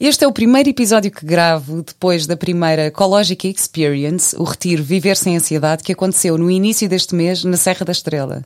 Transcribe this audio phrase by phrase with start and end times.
[0.00, 5.14] Este é o primeiro episódio que gravo depois da primeira Ecologic Experience, o retiro Viver
[5.14, 8.42] Sem Ansiedade, que aconteceu no início deste mês na Serra da Estrela.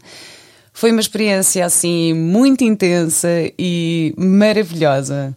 [0.72, 5.36] Foi uma experiência assim muito intensa e maravilhosa.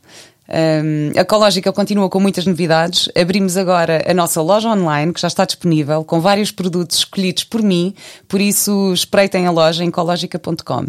[0.49, 3.09] Um, a Ecológica continua com muitas novidades.
[3.19, 7.61] Abrimos agora a nossa loja online, que já está disponível, com vários produtos escolhidos por
[7.61, 7.93] mim,
[8.27, 10.85] por isso espreitem a loja em ecológica.com.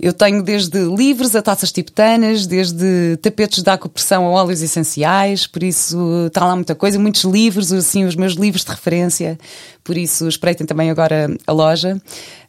[0.00, 5.62] Eu tenho desde livros a taças tibetanas, desde tapetes de acupressão a óleos essenciais, por
[5.62, 9.38] isso está lá muita coisa, muitos livros, assim, os meus livros de referência,
[9.84, 12.00] por isso espreitem também agora a loja.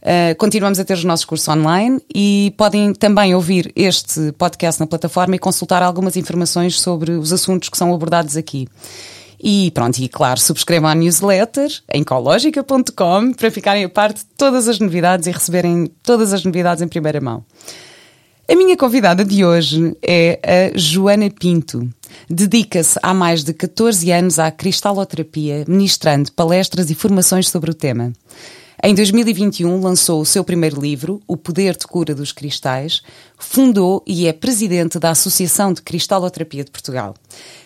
[0.02, 4.88] Uh, continuamos a ter os nossos cursos online e podem também ouvir este podcast na
[4.88, 8.68] plataforma e consultar algumas informações sobre os assuntos que são abordados aqui.
[9.46, 14.70] E pronto, e claro, subscrevam a newsletter em ecologica.com para ficarem a parte de todas
[14.70, 17.44] as novidades e receberem todas as novidades em primeira mão.
[18.46, 21.90] A minha convidada de hoje é a Joana Pinto.
[22.30, 28.12] Dedica-se há mais de 14 anos à cristaloterapia, ministrando palestras e formações sobre o tema.
[28.84, 33.02] Em 2021 lançou o seu primeiro livro, O Poder de Cura dos Cristais,
[33.40, 37.16] fundou e é presidente da Associação de Cristaloterapia de Portugal.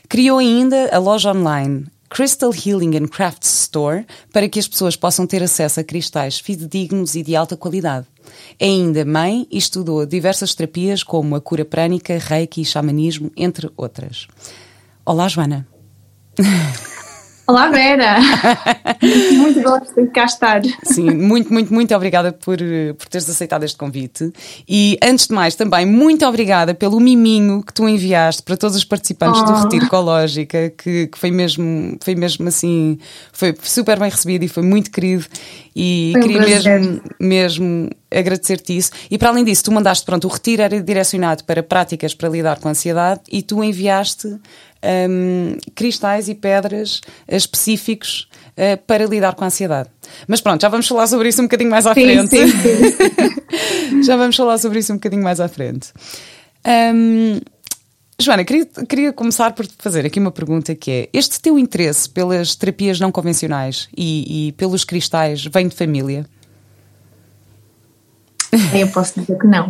[0.08, 5.28] Criou ainda a loja online Crystal Healing and Crafts Store para que as pessoas possam
[5.28, 8.08] ter acesso a cristais fidedignos e de alta qualidade.
[8.60, 13.70] É ainda mãe e estudou diversas terapias como a cura prânica, reiki e xamanismo, entre
[13.78, 14.28] outras.
[15.06, 15.68] Olá, Joana.
[17.50, 18.18] Olá, Vera!
[19.38, 20.62] muito gosto de cá estar.
[20.84, 22.58] Sim, muito, muito, muito obrigada por,
[22.98, 24.34] por teres aceitado este convite.
[24.68, 28.84] E antes de mais, também muito obrigada pelo miminho que tu enviaste para todos os
[28.84, 29.46] participantes oh.
[29.46, 33.00] do Retiro Ecológica, que, que, foi, mesmo, foi mesmo assim,
[33.32, 35.26] foi super bem recebido e foi muito querido.
[35.74, 38.92] E foi queria mesmo, mesmo agradecer-te isso.
[39.10, 42.60] E para além disso, tu mandaste, pronto, o retiro era direcionado para práticas para lidar
[42.60, 44.38] com a ansiedade e tu enviaste
[45.10, 49.90] um, cristais e pedras específicos uh, para lidar com a ansiedade.
[50.28, 52.30] Mas pronto, já vamos falar sobre isso um bocadinho mais à sim, frente.
[52.30, 54.04] Sim, sim.
[54.04, 55.92] já vamos falar sobre isso um bocadinho mais à frente.
[56.66, 57.40] Um,
[58.20, 62.56] Joana, queria, queria, começar por fazer aqui uma pergunta que é: este teu interesse pelas
[62.56, 66.26] terapias não convencionais e, e pelos cristais vem de família?
[68.74, 69.70] Eu posso dizer que não.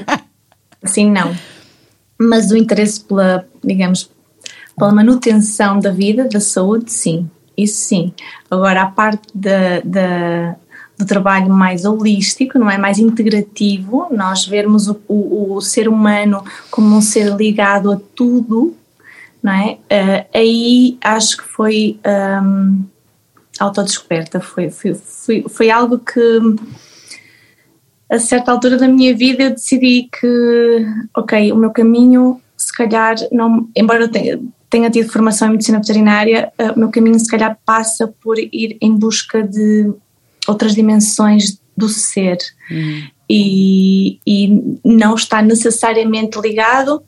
[0.82, 1.36] Assim, não.
[2.18, 4.10] Mas o interesse pela, digamos,
[4.76, 8.12] pela manutenção da vida, da saúde, sim, isso sim.
[8.50, 10.56] Agora, a parte da, da,
[10.98, 12.76] do trabalho mais holístico, não é?
[12.76, 18.76] Mais integrativo, nós vermos o, o, o ser humano como um ser ligado a tudo,
[19.42, 19.78] não é?
[19.90, 21.98] Uh, aí acho que foi
[22.42, 22.84] um,
[23.58, 26.40] autodescoberta, foi, foi, foi, foi algo que
[28.10, 30.86] a certa altura da minha vida eu decidi que,
[31.16, 34.40] ok, o meu caminho se calhar não, embora eu tenha,
[34.76, 38.76] tenha tido formação em medicina veterinária, uh, o meu caminho se calhar passa por ir
[38.78, 39.90] em busca de
[40.46, 42.36] outras dimensões do ser.
[43.28, 47.02] E, e não está necessariamente ligado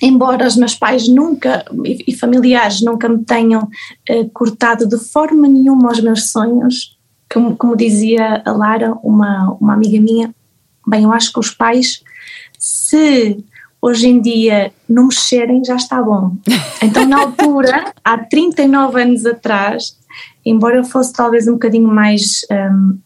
[0.00, 3.62] embora os meus pais nunca e, familiares nunca me tenham
[4.10, 6.98] uh, cortado de forma nenhuma os meus sonhos,
[7.32, 10.34] como, como, dizia a Lara, uma, uma amiga minha,
[10.86, 12.02] bem, eu acho que os pais,
[12.58, 13.44] se
[13.82, 16.36] hoje em dia não mexerem já está bom.
[16.80, 19.98] Então, na altura, há 39 anos atrás,
[20.46, 22.96] embora eu fosse talvez um bocadinho mais um,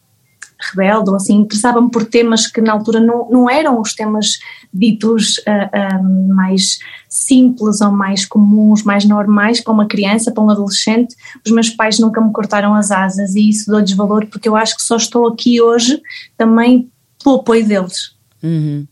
[0.59, 4.37] rebelde ou assim, interessava-me por temas que na altura não, não eram os temas
[4.71, 6.77] ditos uh, um, mais
[7.09, 11.97] simples ou mais comuns, mais normais para uma criança, para um adolescente, os meus pais
[11.99, 15.27] nunca me cortaram as asas e isso dou-lhes valor porque eu acho que só estou
[15.27, 15.99] aqui hoje
[16.37, 16.91] também
[17.23, 18.15] pelo apoio deles.
[18.43, 18.85] Uhum.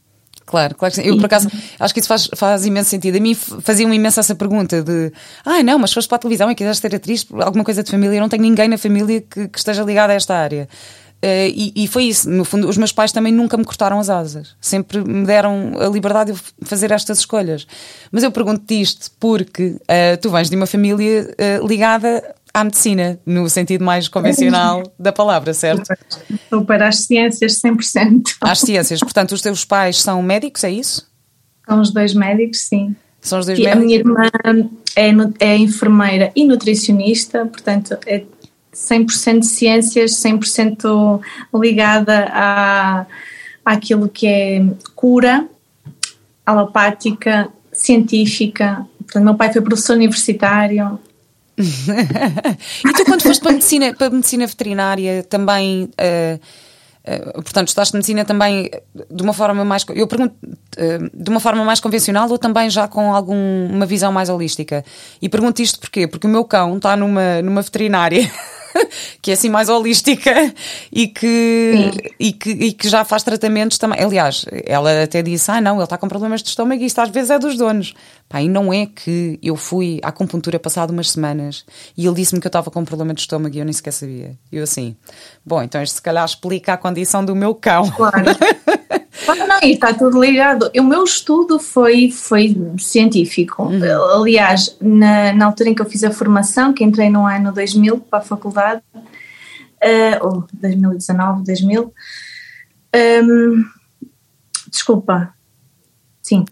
[0.46, 1.08] Claro, claro que sim.
[1.08, 1.50] Eu, por acaso,
[1.80, 3.18] acho que isso faz, faz imenso sentido.
[3.18, 5.12] A mim fazia-me imensa essa pergunta de
[5.44, 8.18] ah, não, mas foste para a televisão e quiseres ser atriz, alguma coisa de família,
[8.18, 10.70] eu não tenho ninguém na família que, que esteja ligado a esta área.
[11.24, 14.12] Uh, e, e, foi isso, no fundo, os meus pais também nunca me cortaram as
[14.12, 17.66] asas, sempre me deram a liberdade de fazer estas escolhas.
[18.12, 22.22] Mas eu pergunto-te isto porque uh, tu vens de uma família uh, ligada
[22.56, 25.94] à medicina, no sentido mais convencional da palavra, certo?
[26.50, 28.38] Sou para as ciências 100%.
[28.40, 31.06] Às ciências, portanto, os teus pais são médicos, é isso?
[31.68, 32.96] São os dois médicos, sim.
[33.20, 33.84] São os dois e médicos?
[33.84, 34.30] A minha irmã
[34.96, 38.24] é, é enfermeira e nutricionista, portanto, é
[38.74, 41.20] 100% de ciências, 100%
[41.54, 43.06] ligada a,
[43.66, 44.66] àquilo que é
[44.96, 45.46] cura
[46.46, 48.88] alopática, científica.
[49.00, 50.98] Portanto, meu pai foi professor universitário.
[51.58, 55.84] E tu, quando foste para medicina, para medicina veterinária, também.
[55.84, 56.40] Uh,
[57.08, 58.70] uh, portanto, medicina também
[59.10, 59.86] de uma forma mais.
[59.94, 64.30] Eu pergunto, uh, de uma forma mais convencional ou também já com alguma visão mais
[64.30, 64.84] holística?
[65.22, 66.08] E pergunto isto porquê?
[66.08, 68.30] Porque o meu cão está numa, numa veterinária.
[69.22, 70.54] que é assim mais holística
[70.92, 74.02] e que, e que, e que já faz tratamentos também.
[74.02, 77.10] Aliás, ela até disse: Ah, não, ele está com problemas de estômago e isto às
[77.10, 77.94] vezes é dos donos.
[78.28, 81.64] Pá, e não é que eu fui à acupuntura passado umas semanas
[81.96, 83.92] e ele disse-me que eu estava com um problema de estômago e eu nem sequer
[83.92, 84.38] sabia.
[84.52, 84.96] Eu assim,
[85.46, 87.90] bom, então isto se calhar explica a condição do meu cão.
[87.92, 88.26] Claro.
[89.34, 90.70] não, e está tudo ligado.
[90.78, 93.64] O meu estudo foi, foi científico.
[93.64, 94.22] Uhum.
[94.22, 98.00] Aliás, na, na altura em que eu fiz a formação, que entrei no ano 2000
[98.00, 101.94] para a faculdade, uh, ou 2019, 2000,
[103.24, 103.66] um,
[104.70, 105.34] desculpa,
[106.22, 106.46] sim.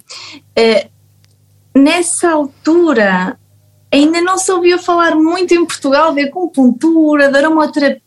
[0.58, 0.90] Uh,
[1.76, 3.38] nessa altura
[3.92, 8.03] ainda não se ouvia falar muito em Portugal de acupuntura, de aromaterapia,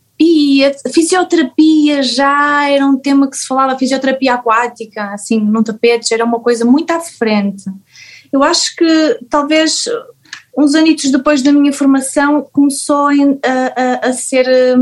[0.91, 6.39] fisioterapia já era um tema que se falava, fisioterapia aquática, assim, num tapete, era uma
[6.39, 7.65] coisa muito à frente.
[8.31, 9.85] Eu acho que talvez
[10.57, 14.75] uns anitos depois da minha formação começou a, a, a ser eh,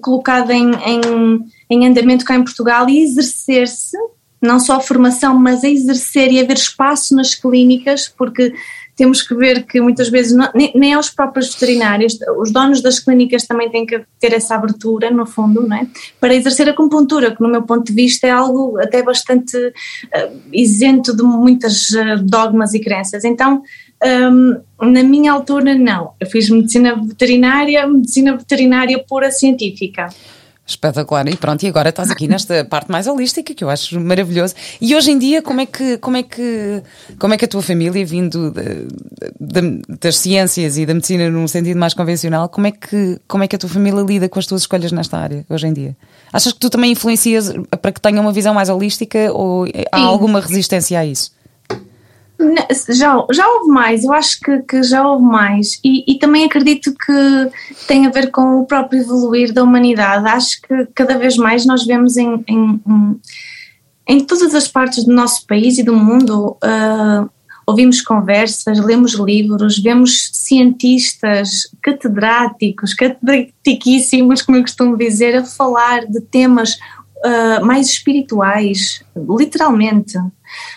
[0.00, 3.96] colocada em, em, em andamento cá em Portugal e exercer-se
[4.42, 8.52] não só a formação, mas a exercer e haver espaço nas clínicas, porque
[8.96, 12.98] temos que ver que muitas vezes não, nem, nem aos próprios veterinários, os donos das
[12.98, 15.86] clínicas também têm que ter essa abertura, no fundo, não é?
[16.20, 20.40] para exercer a acupuntura, que no meu ponto de vista é algo até bastante uh,
[20.52, 23.24] isento de muitas uh, dogmas e crenças.
[23.24, 23.62] Então,
[24.04, 24.60] um,
[24.90, 26.12] na minha altura, não.
[26.18, 30.08] Eu fiz medicina veterinária, medicina veterinária pura científica.
[30.64, 31.28] Espetacular.
[31.28, 34.54] E pronto, e agora estás aqui nesta parte mais holística que eu acho maravilhoso.
[34.80, 36.82] E hoje em dia, como é que, como é que,
[37.18, 38.86] como é que a tua família, vindo de,
[39.40, 43.48] de, das ciências e da medicina num sentido mais convencional, como é, que, como é
[43.48, 45.96] que a tua família lida com as tuas escolhas nesta área hoje em dia?
[46.32, 50.04] Achas que tu também influencias para que tenha uma visão mais holística ou há Sim.
[50.04, 51.32] alguma resistência a isso?
[52.88, 56.94] Já, já houve mais, eu acho que, que já houve mais e, e, também acredito
[56.94, 57.50] que
[57.86, 60.28] tem a ver com o próprio evoluir da humanidade.
[60.28, 62.80] Acho que cada vez mais nós vemos em, em,
[64.08, 67.30] em todas as partes do nosso país e do mundo, uh,
[67.66, 76.20] ouvimos conversas, lemos livros, vemos cientistas, catedráticos, catedratiquíssimos, como eu costumo dizer, a falar de
[76.20, 79.04] temas uh, mais espirituais,
[79.38, 80.18] literalmente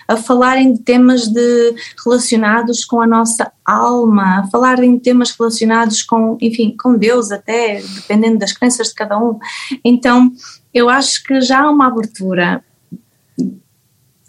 [0.07, 6.04] a falarem de temas de, relacionados com a nossa alma, a falarem de temas relacionados
[6.04, 9.39] com, enfim, com Deus até, dependendo das crenças de cada um.
[9.83, 10.31] Então,
[10.74, 12.63] eu acho que já há uma abertura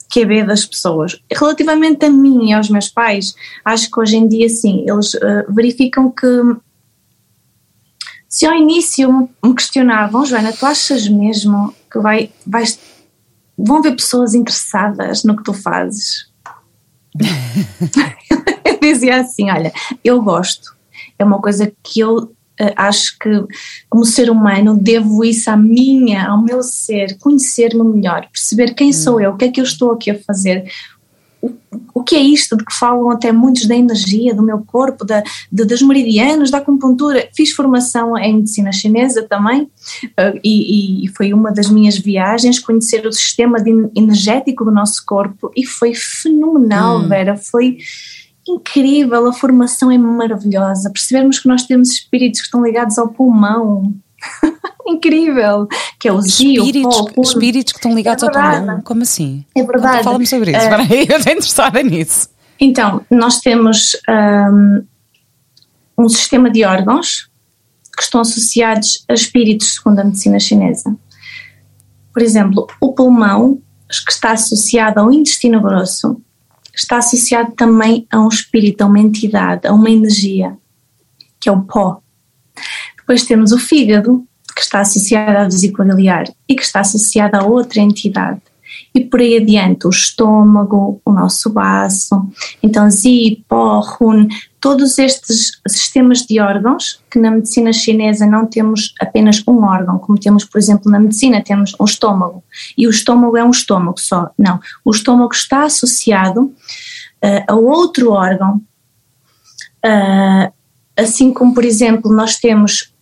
[0.09, 1.21] que é das pessoas.
[1.31, 3.35] Relativamente a mim e aos meus pais,
[3.65, 6.27] acho que hoje em dia sim, eles uh, verificam que
[8.27, 12.79] se ao início me questionavam, Joana, tu achas mesmo que vai, vais
[13.57, 16.31] vão ver pessoas interessadas no que tu fazes.
[18.65, 19.73] eu dizia assim: olha,
[20.05, 20.75] eu gosto,
[21.19, 23.31] é uma coisa que eu uh, acho que,
[23.89, 28.93] como ser humano, devo isso à minha, ao meu ser, conhecer-me melhor, perceber quem hum.
[28.93, 30.71] sou eu, o que é que eu estou aqui a fazer,
[31.95, 35.23] o, que é isto de que falam até muitos da energia do meu corpo, da,
[35.51, 37.29] de, das meridianos, da acupuntura.
[37.35, 43.07] Fiz formação em medicina chinesa também uh, e, e, foi uma das minhas viagens conhecer
[43.07, 47.09] o sistema de, energético do nosso corpo e foi fenomenal, hum.
[47.09, 47.37] Vera.
[47.37, 47.79] Foi
[48.49, 50.91] incrível, a formação é maravilhosa.
[50.91, 53.95] Percebermos que nós temos espíritos que estão ligados ao pulmão.
[54.87, 55.69] incrível,
[55.99, 59.45] que é o Zio, espíritos, espíritos que estão ligados é ao pulmão, como assim?
[59.55, 60.05] É verdade.
[60.05, 62.29] Fala-me sobre isso, uh, aí, eu estou interessada nisso.
[62.59, 64.85] Então, nós temos um,
[65.99, 67.29] um sistema de órgãos
[67.97, 70.97] que estão associados a espíritos segundo a medicina chinesa.
[72.13, 76.21] Por exemplo, o pulmão, que está associado ao intestino grosso,
[76.75, 80.57] está associado também a um espírito, a uma entidade, a uma energia,
[81.41, 82.03] que é o pó.
[83.07, 87.45] Depois temos o fígado, que está associada à vesícula biliar e que está associada a
[87.45, 88.41] outra entidade.
[88.93, 92.29] E por aí adiante, o estômago, o nosso baço,
[92.61, 94.27] então Zi, Po, Hun,
[94.61, 100.19] todos estes sistemas de órgãos, que na medicina chinesa não temos apenas um órgão, como
[100.19, 102.43] temos, por exemplo, na medicina, temos um estômago,
[102.77, 104.31] e o estômago é um estômago só.
[104.37, 108.61] Não, o estômago está associado uh, a outro órgão,
[109.85, 110.53] uh,
[110.97, 112.96] assim como, por exemplo, nós temos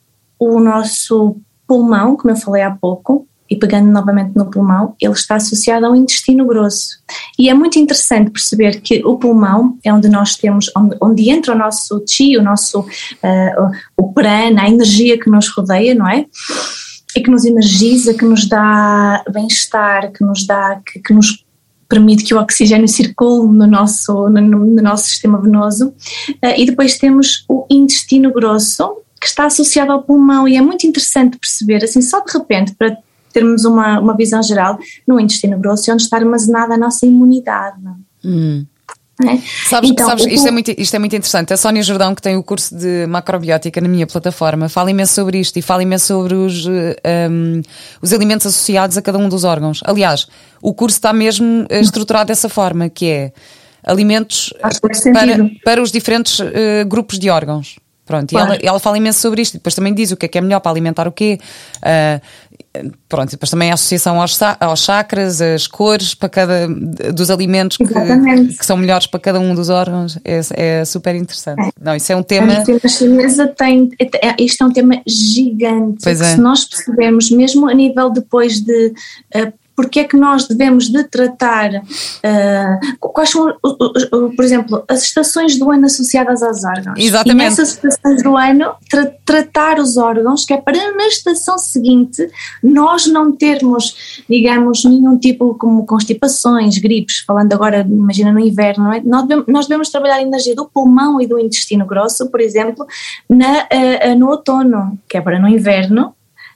[0.49, 1.37] o nosso
[1.67, 5.95] pulmão, como eu falei há pouco, e pegando novamente no pulmão, ele está associado ao
[5.95, 6.99] intestino grosso.
[7.39, 11.55] E é muito interessante perceber que o pulmão é onde nós temos, onde, onde entra
[11.55, 16.25] o nosso chi, o nosso uh, o prana, a energia que nos rodeia, não é?
[17.17, 21.45] E que nos energiza, que nos dá bem-estar, que nos dá, que, que, nos
[21.87, 25.89] permite que o oxigênio circule no nosso, no, no nosso sistema venoso.
[26.43, 30.87] Uh, e depois temos o intestino grosso, que está associado ao pulmão e é muito
[30.87, 32.95] interessante perceber, assim, só de repente, para
[33.33, 34.78] termos uma, uma visão geral,
[35.09, 37.78] no intestino grosso é onde está armazenada a nossa imunidade.
[38.23, 38.66] Hum.
[39.23, 39.38] É?
[39.66, 41.54] Sabes, então, sabes isto, é muito, isto é muito interessante.
[41.54, 45.38] A Sónia Jordão, que tem o curso de macrobiótica na minha plataforma, fala imenso sobre
[45.38, 47.62] isto e fala imenso sobre os, um,
[48.02, 49.81] os alimentos associados a cada um dos órgãos.
[49.85, 50.26] Aliás,
[50.61, 53.33] o curso está mesmo eh, estruturado dessa forma, que é
[53.85, 54.52] alimentos
[55.12, 56.45] para, para os diferentes uh,
[56.87, 57.76] grupos de órgãos.
[58.05, 58.53] Pronto, claro.
[58.53, 60.37] e ela, ela fala imenso sobre isto, e depois também diz o que é que
[60.37, 61.39] é melhor para alimentar o quê.
[61.79, 62.21] Uh,
[63.09, 66.69] pronto, depois também a associação aos, aos chakras, as cores para cada
[67.13, 71.61] dos alimentos que, que, são melhores para cada um dos órgãos, é, é super interessante.
[71.63, 71.71] É.
[71.81, 72.53] Não, isso é um tema.
[72.53, 73.91] A medicina chinesa tem.
[74.01, 76.01] É, isto é um tema gigante.
[76.03, 76.25] Pois é.
[76.25, 78.93] Se nós percebemos, mesmo a nível depois de
[79.35, 84.85] uh, porque é que nós devemos de tratar, uh, quais são, uh, uh, por exemplo,
[84.88, 86.99] as estações do ano associadas aos órgãos.
[86.99, 87.35] Exatamente.
[87.35, 92.28] E nessas estações do ano, tra tratar os órgãos, que é para na estação seguinte
[92.62, 99.00] nós não termos, digamos, nenhum tipo como constipações, gripes, falando agora, imagina no inverno, é?
[99.04, 102.87] nós, devemos, nós, devemos, trabalhar a energia do pulmão e do intestino grosso, por exemplo,
[103.28, 103.66] na,
[104.16, 106.14] no outono, que é para no inverno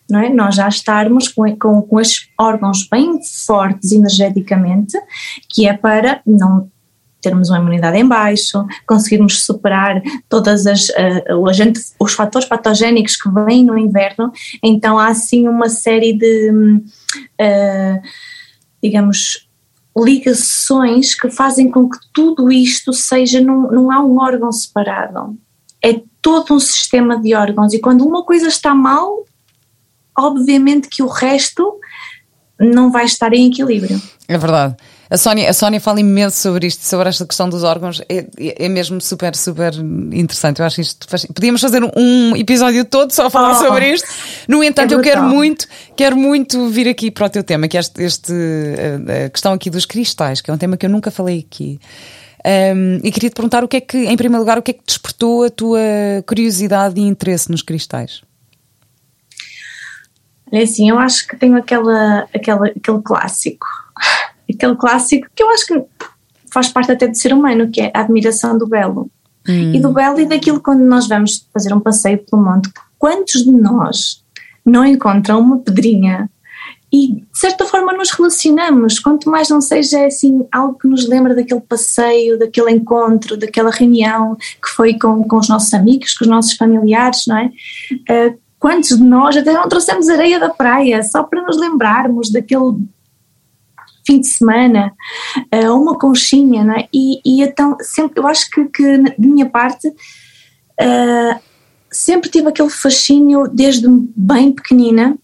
[0.08, 0.28] não é?
[0.28, 4.98] Nós já estarmos com, com, com estes órgãos bem fortes energeticamente,
[5.48, 6.70] que é para não
[7.20, 13.28] termos uma imunidade em baixo, conseguirmos superar todas as uh, agente, os fatores patogénicos que
[13.30, 18.00] vêm no inverno, então há assim uma série de uh,
[18.82, 19.48] digamos
[19.96, 25.36] ligações que fazem com que tudo isto seja num, não há um órgão separado.
[25.82, 27.72] É todo um sistema de órgãos.
[27.72, 29.24] E quando uma coisa está mal
[30.18, 31.78] obviamente que o resto
[32.58, 34.00] não vai estar em equilíbrio.
[34.26, 34.76] É verdade.
[35.10, 38.02] A Sónia, a Sónia fala imenso sobre isto, sobre esta questão dos órgãos.
[38.08, 39.72] É, é mesmo super, super
[40.12, 40.60] interessante.
[40.60, 41.08] Eu acho isto.
[41.08, 41.24] Faz...
[41.24, 44.06] Podíamos fazer um episódio todo só a falar oh, sobre isto.
[44.46, 47.78] No entanto, é eu quero muito, quero muito vir aqui para o teu tema, que
[47.78, 48.32] é este, este
[49.26, 51.80] a questão aqui dos cristais, que é um tema que eu nunca falei aqui.
[52.44, 54.74] Um, e queria te perguntar o que é que, em primeiro lugar, o que é
[54.74, 55.80] que despertou a tua
[56.26, 58.22] curiosidade e interesse nos cristais?
[60.52, 63.66] É assim, eu acho que tenho aquela, aquela, aquele clássico,
[64.50, 65.82] aquele clássico que eu acho que
[66.52, 69.10] faz parte até do ser humano, que é a admiração do belo.
[69.48, 69.72] Hum.
[69.74, 73.52] E do belo e daquilo quando nós vamos fazer um passeio pelo monte, quantos de
[73.52, 74.22] nós
[74.64, 76.28] não encontram uma pedrinha
[76.92, 81.34] e de certa forma nos relacionamos, quanto mais não seja assim algo que nos lembra
[81.34, 86.30] daquele passeio, daquele encontro, daquela reunião que foi com, com os nossos amigos, com os
[86.30, 87.50] nossos familiares, não é?
[88.10, 92.76] Uh, Quantos de nós até não trouxemos areia da praia só para nos lembrarmos daquele
[94.08, 94.94] fim de semana,
[95.54, 96.88] uh, uma conchinha, não é?
[96.92, 101.40] E, e então, sempre, eu acho que, que de minha parte, uh,
[101.90, 103.86] sempre tive aquele fascínio desde
[104.16, 105.16] bem pequenina,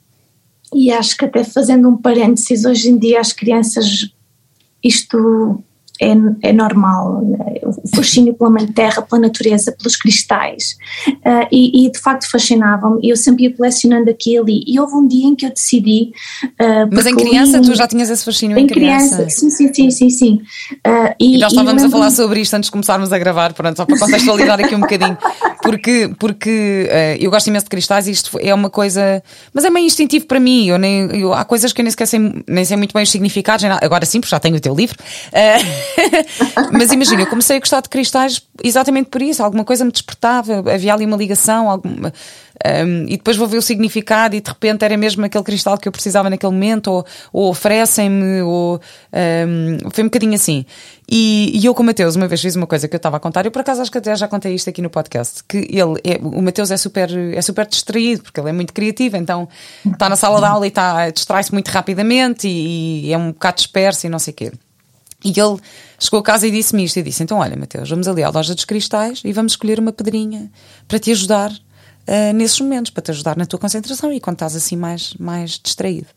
[0.74, 4.12] e acho que até fazendo um parênteses, hoje em dia as crianças,
[4.82, 5.62] isto
[6.00, 7.54] é, é normal, né?
[7.62, 10.76] o fascínio pela mãe terra, pela natureza, pelos cristais,
[11.08, 14.94] uh, e, e, de facto fascinava-me, eu sempre ia colecionando aqui e ali, e houve
[14.94, 16.12] um dia em que eu decidi...
[16.60, 19.16] Uh, Mas em criança li, tu já tinhas esse fascínio em, em criança?
[19.16, 19.30] criança?
[19.30, 20.42] Sim, sim, sim, sim, sim.
[20.86, 23.76] Uh, e, e, nós estávamos a falar sobre isto antes de começarmos a gravar, pronto,
[23.76, 25.16] só para contextualizar aqui um bocadinho,
[25.62, 26.88] porque, porque
[27.20, 29.22] eu gosto imenso de cristais e isto é uma coisa,
[29.52, 32.44] mas é meio instintivo para mim, eu nem, eu, há coisas que eu nem sei,
[32.48, 34.96] nem sei muito bem os significados, agora sim, porque já tenho o teu livro,
[36.72, 39.42] Mas imagina, eu comecei a gostar de cristais exatamente por isso.
[39.42, 42.12] Alguma coisa me despertava, havia ali uma ligação, alguma,
[42.64, 45.88] um, e depois vou ver o significado e de repente era mesmo aquele cristal que
[45.88, 48.80] eu precisava naquele momento, ou, ou oferecem-me, ou
[49.12, 50.64] um, foi um bocadinho assim.
[51.10, 53.20] E, e, eu com o Mateus uma vez fiz uma coisa que eu estava a
[53.20, 56.00] contar, eu por acaso acho que até já contei isto aqui no podcast, que ele
[56.02, 59.48] é, o Mateus é super, é super distraído, porque ele é muito criativo, então
[59.84, 63.56] está na sala de aula e está, distrai-se muito rapidamente e, e é um bocado
[63.56, 64.52] disperso e não sei o quê.
[65.25, 65.59] E ele
[65.99, 66.99] chegou a casa e disse-me isto.
[66.99, 69.93] E disse: Então, olha, Mateus, vamos ali à loja dos cristais e vamos escolher uma
[69.93, 70.50] pedrinha
[70.87, 74.54] para te ajudar uh, nesses momentos, para te ajudar na tua concentração e quando estás
[74.54, 76.09] assim mais, mais distraído.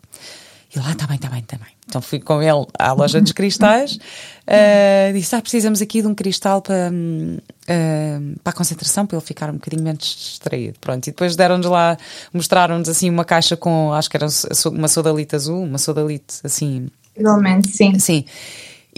[0.76, 1.78] E lá, está bem, está bem, está bem.
[1.88, 6.14] Então fui com ele à loja dos cristais, uh, disse: Ah, precisamos aqui de um
[6.14, 10.78] cristal para, uh, para a concentração, para ele ficar um bocadinho menos distraído.
[10.82, 11.98] Pronto, e depois deram-nos lá,
[12.34, 14.28] mostraram-nos assim uma caixa com, acho que era
[14.66, 16.90] uma sodalite azul, uma sodalite assim.
[17.16, 17.98] Igualmente, sim.
[17.98, 18.26] Sim.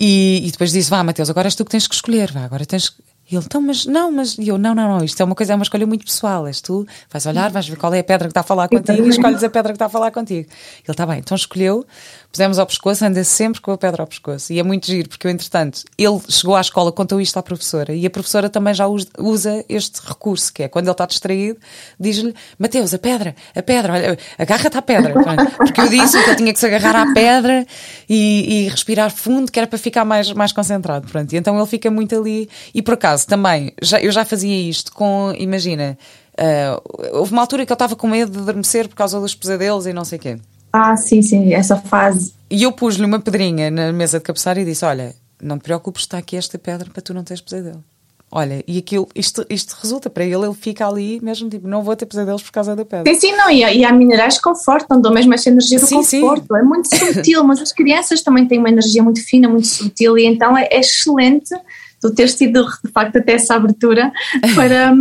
[0.01, 2.65] E, e, depois disse: Vá, Mateus, agora és tu que tens que escolher, vá, agora
[2.65, 2.96] tens
[3.31, 5.53] e ele, então, mas não, mas e eu, não, não, não, isto é uma coisa,
[5.53, 6.48] é uma escolha muito pessoal.
[6.48, 9.05] És tu, vais olhar, vais ver qual é a pedra que está a falar contigo
[9.05, 10.50] e escolhes a pedra que está a falar contigo.
[10.50, 11.86] Ele está bem, então escolheu,
[12.31, 14.51] pusemos ao pescoço, anda sempre com a pedra ao pescoço.
[14.51, 17.93] E é muito giro, porque eu, entretanto, ele chegou à escola, contou isto à professora,
[17.93, 21.59] e a professora também já usa este recurso, que é quando ele está distraído,
[22.00, 25.13] diz-lhe: Mateus, a pedra, a pedra, olha, agarra-te à pedra.
[25.57, 27.65] Porque eu disse que ele tinha que se agarrar à pedra
[28.07, 31.07] e, e, respirar fundo, que era para ficar mais, mais concentrado.
[31.07, 31.31] Pronto.
[31.31, 32.50] E então ele fica muito ali.
[32.74, 35.97] E por acaso, também, já, eu já fazia isto com, imagina.
[36.33, 39.85] Uh, houve uma altura que eu estava com medo de adormecer por causa dos pesadelos
[39.85, 40.38] e não sei o quê.
[40.71, 42.33] Ah, sim, sim, essa fase.
[42.49, 46.03] E eu pus-lhe uma pedrinha na mesa de cabeceira e disse: Olha, não te preocupes,
[46.03, 47.83] está aqui esta pedra para tu não teres pesadelo.
[48.31, 51.95] Olha, e aquilo, isto, isto resulta para ele, ele fica ali mesmo tipo, não vou
[51.95, 53.11] ter pesadelos por causa da pedra.
[53.11, 55.95] Sim, sim, não, e, e há minerais que confortam, dão mesmo essa energia do sim,
[55.95, 56.59] conforto, sim.
[56.59, 60.27] é muito sutil, mas as crianças também têm uma energia muito fina, muito sutil, e
[60.27, 61.55] então é, é excelente
[62.01, 64.12] tu teres tido de facto até essa abertura
[64.56, 64.94] para,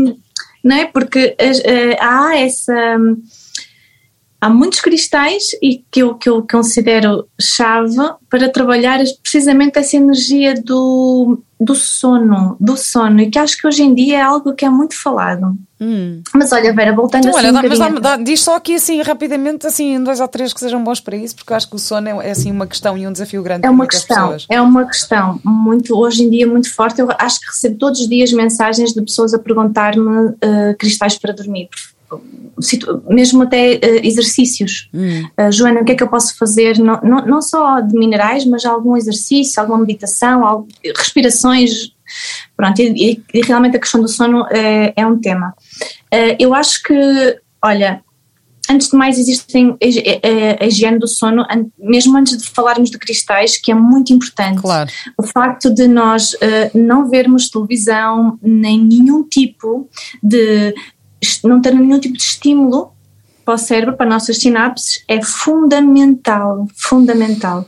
[0.64, 0.87] não é?
[0.87, 2.99] Porque uh, há essa
[4.40, 7.97] há muitos cristais e que eu, que eu considero chave
[8.28, 13.83] para trabalhar precisamente essa energia do, do sono, do sono, e que acho que hoje
[13.83, 15.57] em dia é algo que é muito falado.
[15.80, 16.23] Hum.
[16.35, 17.49] Mas olha, Vera, voltando então, assim.
[17.49, 20.61] Olha, um mas dá, dá, diz só aqui assim rapidamente, assim, dois ou três que
[20.61, 22.99] sejam bons para isso, porque eu acho que o sono é, é assim uma questão
[22.99, 24.47] e um desafio grande é uma questão, pessoas.
[24.49, 27.00] É uma questão muito, hoje em dia, muito forte.
[27.00, 31.33] Eu acho que recebo todos os dias mensagens de pessoas a perguntar-me uh, cristais para
[31.33, 31.68] dormir
[33.09, 34.88] mesmo até uh, exercícios.
[34.93, 35.25] Hum.
[35.38, 36.79] Uh, Joana, o que é que eu posso fazer?
[36.79, 41.93] Não, não, não só de minerais, mas algum exercício, alguma meditação, algo, respirações.
[42.57, 45.55] Pronto, e, e, realmente a questão do sono é, é um tema.
[46.12, 48.03] Uh, eu acho que, olha,
[48.69, 51.45] antes de mais existem a, a, a, higiene do sono,
[51.79, 54.61] mesmo antes de falarmos de cristais, que é muito importante.
[54.61, 54.91] Claro.
[55.17, 56.38] O facto de nós uh,
[56.75, 59.88] não vermos televisão, nem nenhum tipo
[60.23, 60.75] de
[61.44, 62.92] não ter nenhum tipo de estímulo
[63.44, 67.66] para o cérebro, para as nossas sinapses, é fundamental, fundamental.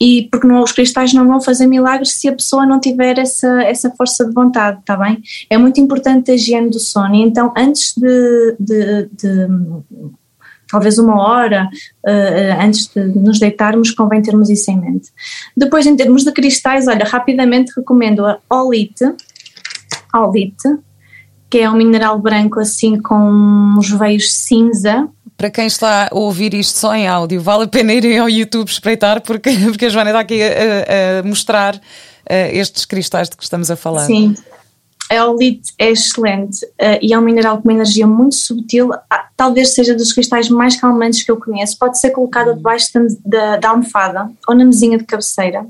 [0.00, 3.62] E porque não, os cristais não vão fazer milagres se a pessoa não tiver essa,
[3.62, 5.22] essa força de vontade, está bem?
[5.50, 7.14] É muito importante a higiene do sono.
[7.14, 9.48] Então, antes de, de, de
[10.70, 11.68] talvez uma hora
[12.06, 15.10] uh, antes de nos deitarmos, convém termos isso em mente.
[15.54, 19.04] Depois, em termos de cristais, olha, rapidamente recomendo a olite,
[20.14, 20.68] olite,
[21.50, 23.18] que é um mineral branco assim com
[23.78, 25.08] uns veios cinza.
[25.36, 28.68] Para quem está a ouvir isto só em áudio, vale a pena irem ao YouTube
[28.68, 31.80] espreitar, porque, porque a Joana está aqui a, a mostrar uh,
[32.52, 34.04] estes cristais de que estamos a falar.
[34.04, 34.34] Sim,
[35.10, 39.28] a olite é excelente uh, e é um mineral com uma energia muito subtil, ah,
[39.36, 41.78] talvez seja dos cristais mais calmantes que eu conheço.
[41.78, 42.90] Pode ser colocado debaixo
[43.24, 45.66] da, da almofada ou na mesinha de cabeceira,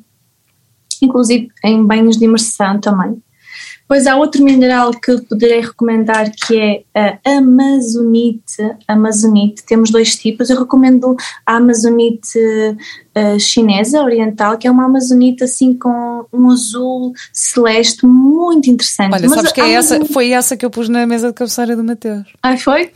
[1.00, 3.22] inclusive em banhos de imersão também.
[3.88, 8.56] Pois há outro mineral que poderei recomendar que é a amazonite.
[8.86, 10.50] Amazonite, temos dois tipos.
[10.50, 17.14] Eu recomendo a amazonite uh, chinesa, oriental, que é uma amazonite assim com um azul
[17.32, 19.14] celeste muito interessante.
[19.14, 21.74] Olha, Mas sabes que é essa, foi essa que eu pus na mesa de cabeceira
[21.74, 22.26] do Mateus.
[22.42, 22.90] Ah, foi?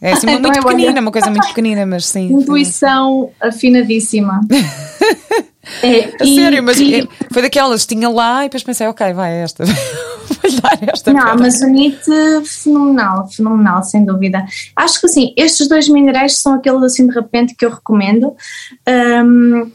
[0.00, 2.32] É assim, muito então é pequenina, uma coisa muito pequenina, mas sim.
[2.32, 3.48] Intuição sim.
[3.48, 4.40] afinadíssima.
[5.82, 9.64] É, Sério, mas e, foi daquelas, tinha lá e depois pensei, ok, vai esta.
[10.42, 11.12] Vou dar esta.
[11.12, 12.10] Não, a Amazonite,
[12.44, 14.44] fenomenal, fenomenal, sem dúvida.
[14.74, 18.34] Acho que assim, estes dois minerais são aqueles assim de repente que eu recomendo.
[18.88, 19.70] Um,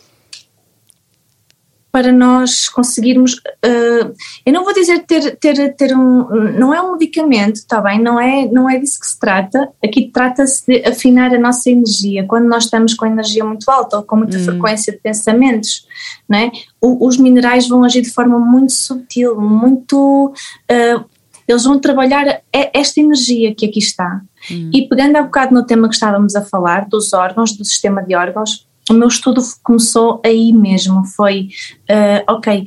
[1.98, 4.14] para nós conseguirmos, uh,
[4.46, 8.20] eu não vou dizer ter, ter, ter um, não é um medicamento, está bem, não
[8.20, 12.46] é, não é disso que se trata, aqui trata-se de afinar a nossa energia, quando
[12.46, 14.44] nós estamos com energia muito alta ou com muita hum.
[14.44, 15.88] frequência de pensamentos,
[16.30, 16.52] não é?
[16.80, 20.32] O, os minerais vão agir de forma muito sutil, muito,
[20.72, 21.04] uh,
[21.48, 24.22] eles vão trabalhar esta energia que aqui está.
[24.52, 24.70] Hum.
[24.72, 28.14] E pegando há bocado no tema que estávamos a falar, dos órgãos, do sistema de
[28.14, 31.50] órgãos, o meu estudo começou aí mesmo, foi,
[31.89, 32.65] uh, ok,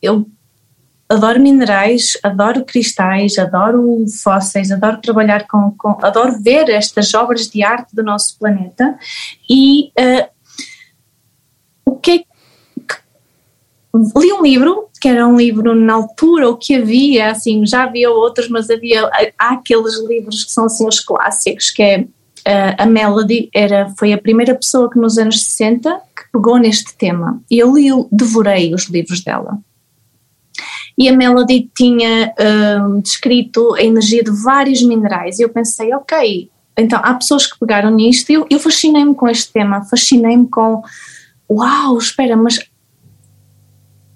[0.00, 0.26] eu
[1.08, 7.62] adoro minerais, adoro cristais, adoro fósseis, adoro trabalhar com, com adoro ver estas obras de
[7.62, 8.98] arte do nosso planeta
[9.48, 10.28] e uh,
[11.86, 12.98] o que é que
[14.18, 18.10] li um livro que era um livro na altura o que havia assim já havia
[18.10, 22.06] outros mas havia há aqueles livros que são assim os clássicos que é
[22.46, 26.96] uh, a Melody era, foi a primeira pessoa que nos anos 60 que pegou neste
[26.96, 27.40] tema.
[27.50, 29.58] E eu li, devorei os livros dela.
[30.96, 35.38] E a Melody tinha uh, descrito a energia de vários minerais.
[35.38, 38.30] E eu pensei, ok, então há pessoas que pegaram nisto.
[38.30, 40.82] E eu, eu fascinei-me com este tema, fascinei-me com.
[41.50, 42.58] Uau, espera, mas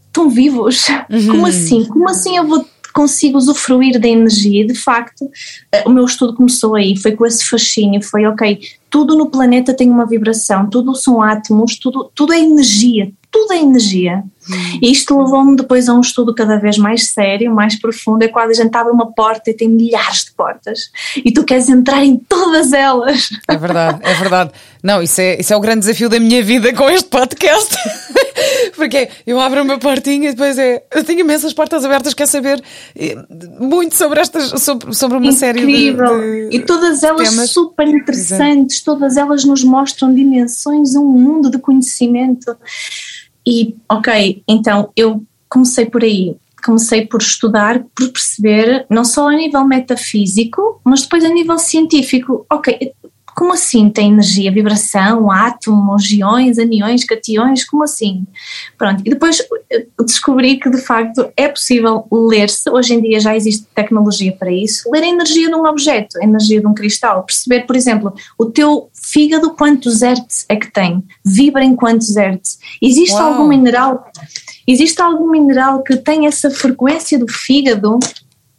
[0.07, 0.89] estão vivos?
[1.11, 1.27] Uhum.
[1.29, 1.85] Como assim?
[1.87, 2.65] Como assim eu vou
[2.99, 4.67] consigo usufruir da energia.
[4.67, 5.31] De facto,
[5.71, 8.59] eh, o meu estudo começou aí, foi com esse fascínio, foi ok,
[8.91, 13.59] tudo no planeta tem uma vibração, tudo são átomos, tudo, tudo é energia, tudo é
[13.59, 14.25] energia.
[14.51, 14.79] Hum.
[14.83, 18.25] E isto levou-me depois a um estudo cada vez mais sério, mais profundo.
[18.25, 21.69] É quando a gente abre uma porta e tem milhares de portas e tu queres
[21.69, 23.29] entrar em todas elas.
[23.47, 24.51] É verdade, é verdade.
[24.83, 27.77] Não, isso é, isso é o grande desafio da minha vida com este podcast.
[28.75, 30.83] Porque eu abro uma portinha e depois é.
[30.95, 32.63] Eu tenho imensas portas abertas, quer saber
[32.97, 33.17] eh,
[33.61, 36.09] muito sobre estas, sobre, sobre uma Incrível.
[36.09, 36.57] série de.
[36.57, 37.51] E todas elas temas.
[37.51, 42.57] super interessantes, todas elas nos mostram dimensões, um mundo de conhecimento.
[43.47, 46.37] E, ok, então eu comecei por aí.
[46.65, 52.45] Comecei por estudar, por perceber, não só a nível metafísico, mas depois a nível científico.
[52.51, 52.93] Ok,
[53.39, 57.65] como assim tem energia, vibração, átomos, iões, aniões, cationes?
[57.65, 58.27] Como assim?
[58.77, 59.41] Pronto, e depois
[60.05, 64.91] descobri que de facto é possível ler-se, hoje em dia já existe tecnologia para isso,
[64.91, 68.47] ler a energia de um objeto, a energia de um cristal, perceber, por exemplo, o
[68.47, 73.35] teu fígado quantos hertz é que tem, vibra em quantos hertz, existe Uau.
[73.35, 74.05] algum mineral,
[74.67, 78.01] existe algum mineral que tem essa frequência do fígado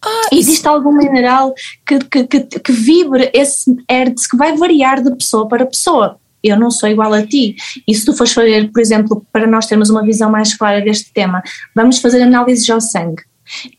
[0.03, 0.69] ah, Existe isso...
[0.69, 1.53] algum mineral
[1.85, 6.17] que, que, que, que vibre esse hertz que vai variar de pessoa para pessoa.
[6.41, 7.55] Eu não sou igual a ti.
[7.85, 11.11] E se tu fores fazer, por exemplo, para nós termos uma visão mais clara deste
[11.11, 11.43] tema,
[11.75, 13.23] vamos fazer análises ao sangue.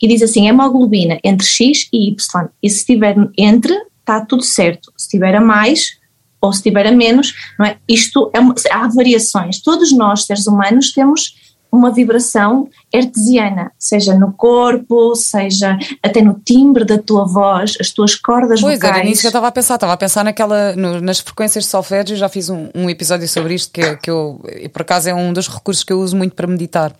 [0.01, 2.49] E diz assim: hemoglobina entre X e Y.
[2.63, 4.93] E se estiver entre, está tudo certo.
[4.97, 5.99] Se estiver a mais,
[6.41, 7.77] ou se estiver a menos, não é?
[7.89, 8.39] Isto é
[8.73, 9.61] há variações.
[9.61, 11.35] Todos nós, seres humanos, temos
[11.73, 18.15] uma vibração hertziana, seja no corpo, seja até no timbre da tua voz, as tuas
[18.15, 18.93] cordas pois, vocais.
[18.93, 21.65] Pois, era nisso que eu estava a pensar, estava a pensar naquela, no, nas frequências
[21.65, 25.09] de solfégio, já fiz um, um episódio sobre isto, que, que eu, e por acaso
[25.09, 26.93] é um dos recursos que eu uso muito para meditar,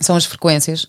[0.00, 0.84] são as frequências.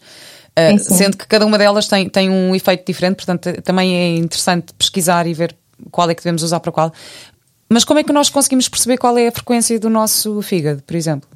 [0.58, 4.74] Uh, sendo que cada uma delas tem, tem um efeito diferente, portanto também é interessante
[4.74, 5.56] pesquisar e ver
[5.92, 6.94] qual é que devemos usar para qual.
[7.70, 10.96] Mas como é que nós conseguimos perceber qual é a frequência do nosso fígado, por
[10.96, 11.30] exemplo?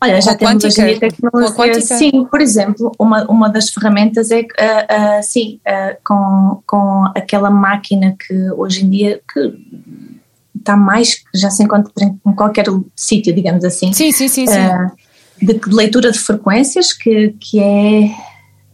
[0.00, 1.80] Olha, já temos hoje em dia tecnologia.
[1.80, 7.50] Sim, por exemplo, uma, uma das ferramentas é, uh, uh, sim, uh, com, com aquela
[7.50, 9.54] máquina que hoje em dia que
[10.58, 13.92] está mais, já se encontra em qualquer sítio, digamos assim.
[13.92, 14.46] Sim, sim, sim.
[14.46, 14.60] sim.
[15.40, 18.10] De, de leitura de frequências, que, que é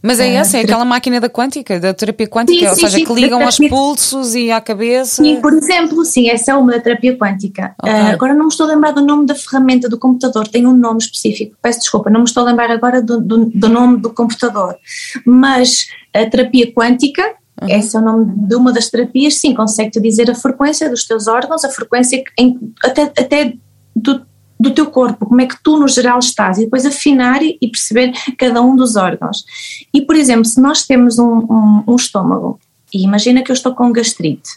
[0.02, 2.98] mas é essa, é aquela máquina da quântica, da terapia quântica, sim, ou sim, seja,
[2.98, 5.22] sim, que ligam aos pulsos e à cabeça.
[5.22, 7.74] Sim, por exemplo, sim, essa é uma da terapia quântica.
[7.80, 7.92] Okay.
[7.92, 10.74] Uh, agora não me estou a lembrar do nome da ferramenta do computador, tem um
[10.74, 14.12] nome específico, peço desculpa, não me estou a lembrar agora do, do, do nome do
[14.12, 14.76] computador,
[15.24, 17.22] mas a terapia quântica,
[17.60, 17.68] Uhum.
[17.68, 21.28] Esse é o nome de uma das terapias, sim, consegue-te dizer a frequência dos teus
[21.28, 23.54] órgãos, a frequência em, até, até
[23.94, 24.26] do,
[24.62, 28.12] do teu corpo, como é que tu no geral estás, e depois afinar e perceber
[28.38, 29.44] cada um dos órgãos.
[29.92, 32.60] E, por exemplo, se nós temos um, um, um estômago,
[32.94, 34.50] e imagina que eu estou com gastrite,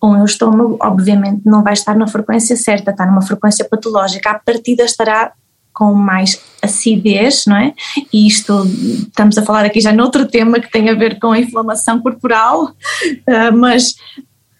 [0.00, 4.38] o meu estômago obviamente não vai estar na frequência certa, está numa frequência patológica, a
[4.38, 5.32] partida estará
[5.72, 7.74] com mais acidez, não é?
[8.12, 8.64] E isto,
[9.08, 12.66] estamos a falar aqui já noutro tema que tem a ver com a inflamação corporal,
[12.66, 13.94] uh, mas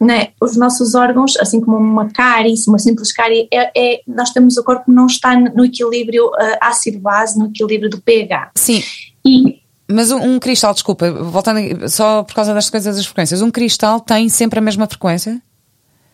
[0.03, 4.57] né, os nossos órgãos, assim como uma cárie, uma simples cárie, é, é, nós temos
[4.57, 8.51] o corpo não está no equilíbrio uh, ácido-base, no equilíbrio do pH.
[8.57, 8.83] Sim.
[9.25, 13.51] E, mas um, um, cristal, desculpa, voltando só por causa das coisas das frequências, um
[13.51, 15.41] cristal tem sempre a mesma frequência?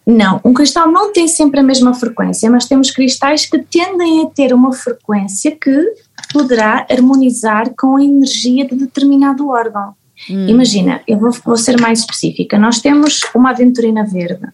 [0.06, 4.26] Não, um cristal não tem sempre a mesma frequência, mas temos cristais que tendem a
[4.26, 5.94] ter uma frequência que
[6.32, 9.94] poderá harmonizar com a energia de determinado órgão.
[10.30, 10.48] Hum.
[10.48, 12.58] Imagina, eu vou, vou, ser mais específica.
[12.58, 14.46] Nós temos uma aventurina verde.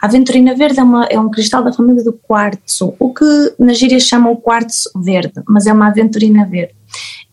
[0.00, 3.72] A aventurina verde é, uma, é, um cristal da família do quartzo, o que na
[3.72, 6.74] gíria chamam o quartzo verde, mas é uma aventurina verde.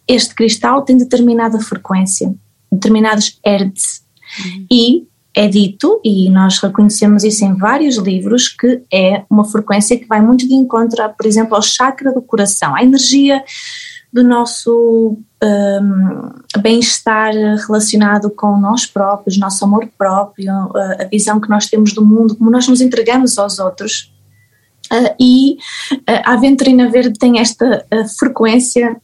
[0.07, 2.33] Este cristal tem determinada frequência,
[2.71, 4.03] determinados hertz,
[4.39, 4.65] hum.
[4.71, 10.05] e é dito, e nós reconhecemos isso em vários livros, que é uma frequência que
[10.05, 13.43] vai muito de encontro, por exemplo, ao chakra do coração, à energia
[14.13, 17.33] do nosso um, bem-estar
[17.65, 20.53] relacionado com nós próprios, nosso amor próprio,
[20.99, 24.13] a visão que nós temos do mundo, como nós nos entregamos aos outros.
[24.91, 25.53] Uh, e
[25.93, 28.95] uh, a aventurina verde tem esta uh, frequência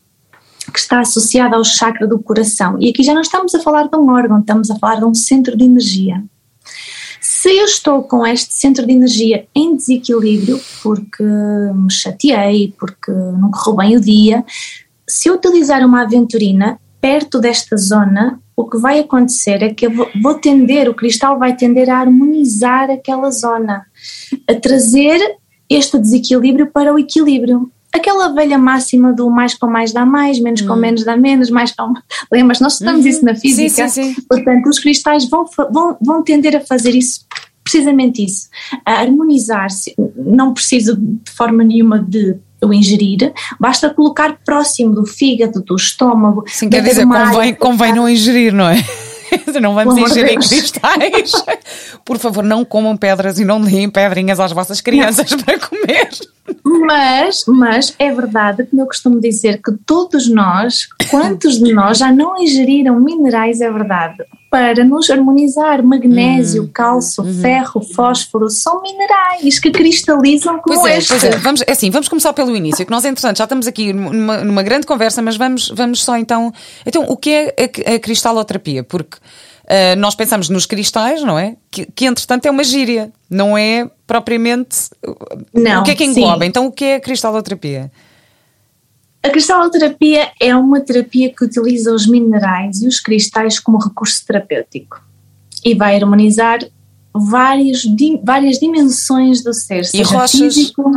[0.72, 2.78] que está associada ao chakra do coração.
[2.80, 5.15] E aqui já não estamos a falar de um órgão, estamos a falar de um
[5.15, 6.24] centro de energia.
[7.19, 13.50] Se eu estou com este centro de energia em desequilíbrio, porque me chateei, porque não
[13.50, 14.45] correu bem o dia,
[15.10, 19.91] se eu utilizar uma aventurina perto desta zona, o que vai acontecer é que eu
[20.22, 23.86] vou, tender, o cristal vai tender a harmonizar aquela zona,
[24.48, 25.19] a trazer
[25.69, 30.62] este desequilíbrio para o equilíbrio aquela velha máxima do mais com mais dá mais, menos
[30.62, 30.78] com hum.
[30.78, 31.93] menos dá menos, mais com.
[32.32, 32.60] Lembras?
[32.60, 33.10] Nós estudamos uhum.
[33.10, 33.88] isso na física.
[33.88, 34.22] Sim, sim, sim.
[34.30, 37.26] Portanto, os cristais vão, vão, vão tender a fazer isso,
[37.63, 38.48] precisamente isso,
[38.86, 39.95] a harmonizar-se.
[40.15, 46.43] Não preciso de forma nenhuma de o ingerir, basta colocar próximo do fígado, do estômago.
[46.48, 48.84] Sim, quer dizer, convém, convém não ingerir, não é?
[49.62, 51.32] não vamos ingerir cristais.
[52.04, 55.39] Por favor, não comam pedras e não deem pedrinhas às vossas crianças não.
[55.43, 56.10] para comer.
[56.63, 62.12] Mas, mas é verdade, como eu costumo dizer, que todos nós, quantos de nós já
[62.12, 67.41] não ingeriram minerais, é verdade, para nos harmonizar, magnésio, hum, cálcio, uhum.
[67.41, 71.09] ferro, fósforo, são minerais que cristalizam como pois é, este.
[71.09, 73.93] Pois é, vamos, é assim, vamos começar pelo início, que nós, entretanto, já estamos aqui
[73.93, 76.51] numa, numa grande conversa, mas vamos, vamos só então,
[76.85, 78.83] então, o que é a, a cristaloterapia?
[78.83, 79.17] Porque
[79.69, 81.55] Uh, nós pensamos nos cristais, não é?
[81.69, 84.89] Que, que, entretanto é uma gíria, não é propriamente.
[85.53, 86.43] Não, o que é que engloba?
[86.43, 86.49] Sim.
[86.49, 87.91] Então o que é a cristaloterapia?
[89.21, 95.01] A cristaloterapia é uma terapia que utiliza os minerais e os cristais como recurso terapêutico
[95.63, 96.60] e vai harmonizar
[97.13, 97.84] várias,
[98.23, 100.32] várias dimensões do ser, e rochas.
[100.32, 100.91] Físico,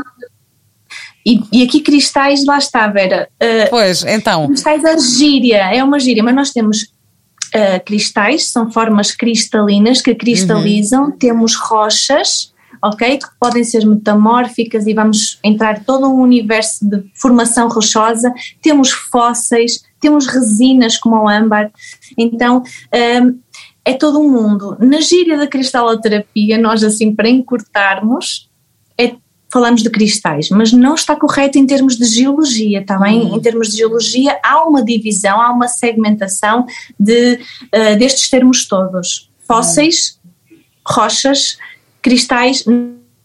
[1.25, 3.29] e, e, aqui cristais, lá está, Vera.
[3.41, 4.49] Uh, pois, então.
[4.49, 10.15] Cristais é gíria, é uma gíria, mas nós temos uh, cristais, são formas cristalinas que
[10.15, 11.11] cristalizam, uhum.
[11.13, 12.52] temos rochas,
[12.83, 13.19] ok?
[13.19, 19.85] Que podem ser metamórficas e vamos entrar todo um universo de formação rochosa, temos fósseis,
[20.01, 21.71] temos resinas como o âmbar,
[22.19, 23.39] então um,
[23.85, 24.77] é todo um mundo.
[24.81, 28.51] Na gíria da cristaloterapia, nós assim para encurtarmos,
[28.99, 29.15] é
[29.53, 33.21] falamos de cristais, mas não está correto em termos de geologia, está bem?
[33.21, 33.37] Uhum.
[33.37, 36.65] Em termos de geologia há uma divisão, há uma segmentação
[36.99, 39.31] de, uh, destes termos todos.
[39.47, 40.19] Fósseis,
[40.51, 40.59] uhum.
[40.89, 41.59] rochas,
[42.03, 42.65] cristais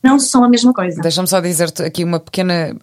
[0.03, 1.01] não são a mesma coisa.
[1.01, 2.75] Deixa-me só dizer-te aqui uma pequena.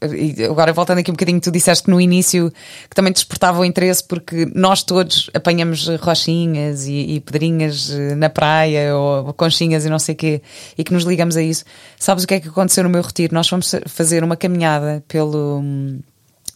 [0.51, 2.53] Agora voltando aqui um bocadinho, tu disseste no início
[2.89, 8.29] que também despertava o interesse porque nós todos apanhamos rochinhas e, e pedrinhas eh, na
[8.29, 10.43] praia ou conchinhas e não sei o quê
[10.77, 11.65] e que nos ligamos a isso.
[11.99, 13.35] Sabes o que é que aconteceu no meu retiro?
[13.35, 15.63] Nós fomos fazer uma caminhada pelo,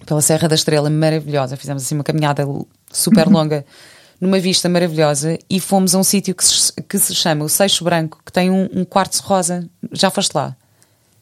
[0.04, 1.56] pela Serra da Estrela maravilhosa.
[1.56, 2.44] Fizemos assim uma caminhada
[2.92, 3.64] super longa.
[4.20, 7.84] Numa vista maravilhosa e fomos a um sítio que se, que se chama o Seixo
[7.84, 9.68] Branco, que tem um, um quartzo rosa.
[9.92, 10.56] Já foste lá?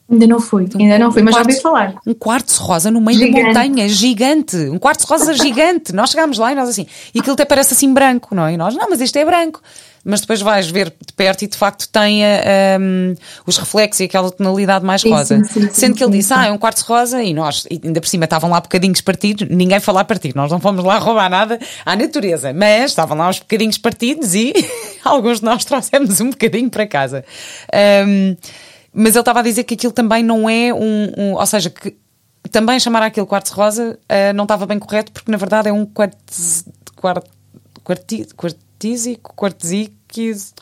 [0.08, 1.94] Ainda não fui, então, ainda não fui, um mas quartzo, já ouvi falar.
[2.06, 3.40] Um quartzo rosa no meio gigante.
[3.40, 4.56] da montanha, gigante.
[4.56, 5.92] Um quartzo rosa gigante.
[5.92, 8.52] Nós chegámos lá e nós assim, e aquilo até parece assim branco, não é?
[8.52, 9.60] E nós, não, mas isto é branco
[10.08, 12.22] mas depois vais ver de perto e de facto tem
[12.80, 15.38] um, os reflexos e aquela tonalidade mais rosa.
[15.38, 18.00] Sim, sim, sim, Sendo que ele disse, ah, é um quartzo rosa, e nós, ainda
[18.00, 21.28] por cima, estavam lá bocadinhos partidos, ninguém foi lá partir, nós não fomos lá roubar
[21.28, 24.54] nada à natureza, mas estavam lá uns bocadinhos partidos e
[25.04, 27.24] alguns de nós trouxemos um bocadinho para casa.
[28.06, 28.36] Um,
[28.98, 31.94] mas ele estava a dizer que aquilo também não é um, um ou seja, que
[32.50, 35.84] também chamar aquilo quartzo rosa uh, não estava bem correto, porque na verdade é um
[35.84, 36.64] quartzo,
[37.84, 39.92] quartísico, quartzico,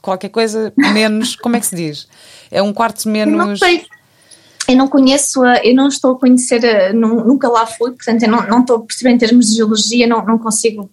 [0.03, 2.09] qualquer coisa menos, como é que se diz?
[2.51, 3.39] É um quarto menos.
[3.39, 3.87] Eu não sei.
[4.67, 8.31] Eu não conheço, a, eu não estou a conhecer, a, nunca lá fui, portanto eu
[8.31, 10.91] não, não estou a perceber em termos de geologia, não, não consigo,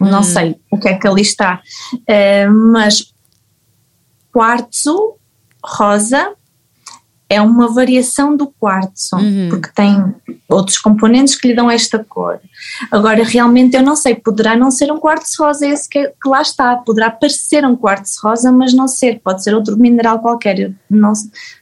[0.00, 0.08] hum.
[0.08, 1.60] não sei o que é que ali está.
[1.92, 3.12] Uh, mas
[4.32, 5.16] quartzo,
[5.62, 6.32] rosa,
[7.30, 9.48] é uma variação do quartzo, uhum.
[9.50, 10.14] porque tem
[10.48, 12.40] outros componentes que lhe dão esta cor.
[12.90, 16.42] Agora, realmente, eu não sei, poderá não ser um quartzo rosa esse que, que lá
[16.42, 20.58] está, poderá parecer um quartzo rosa, mas não ser, pode ser outro mineral qualquer.
[20.58, 21.12] Eu não,